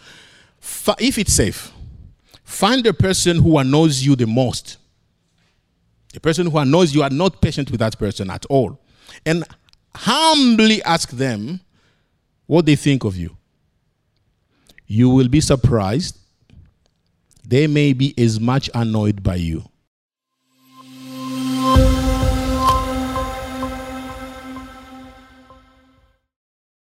if 0.98 1.18
it's 1.18 1.34
safe, 1.34 1.70
find 2.42 2.82
the 2.82 2.94
person 2.94 3.42
who 3.42 3.58
annoys 3.58 4.04
you 4.04 4.16
the 4.16 4.26
most. 4.26 4.78
The 6.16 6.20
person 6.20 6.46
who 6.50 6.56
annoys 6.56 6.94
you 6.94 7.02
are 7.02 7.10
not 7.10 7.42
patient 7.42 7.70
with 7.70 7.80
that 7.80 7.98
person 7.98 8.30
at 8.30 8.46
all. 8.46 8.80
And 9.26 9.44
humbly 9.94 10.82
ask 10.82 11.10
them 11.10 11.60
what 12.46 12.64
they 12.64 12.74
think 12.74 13.04
of 13.04 13.18
you 13.18 13.36
you 14.86 15.10
will 15.10 15.28
be 15.28 15.40
surprised. 15.40 16.16
They 17.46 17.66
may 17.66 17.92
be 17.92 18.14
as 18.16 18.40
much 18.40 18.70
annoyed 18.72 19.22
by 19.22 19.34
you 19.34 19.68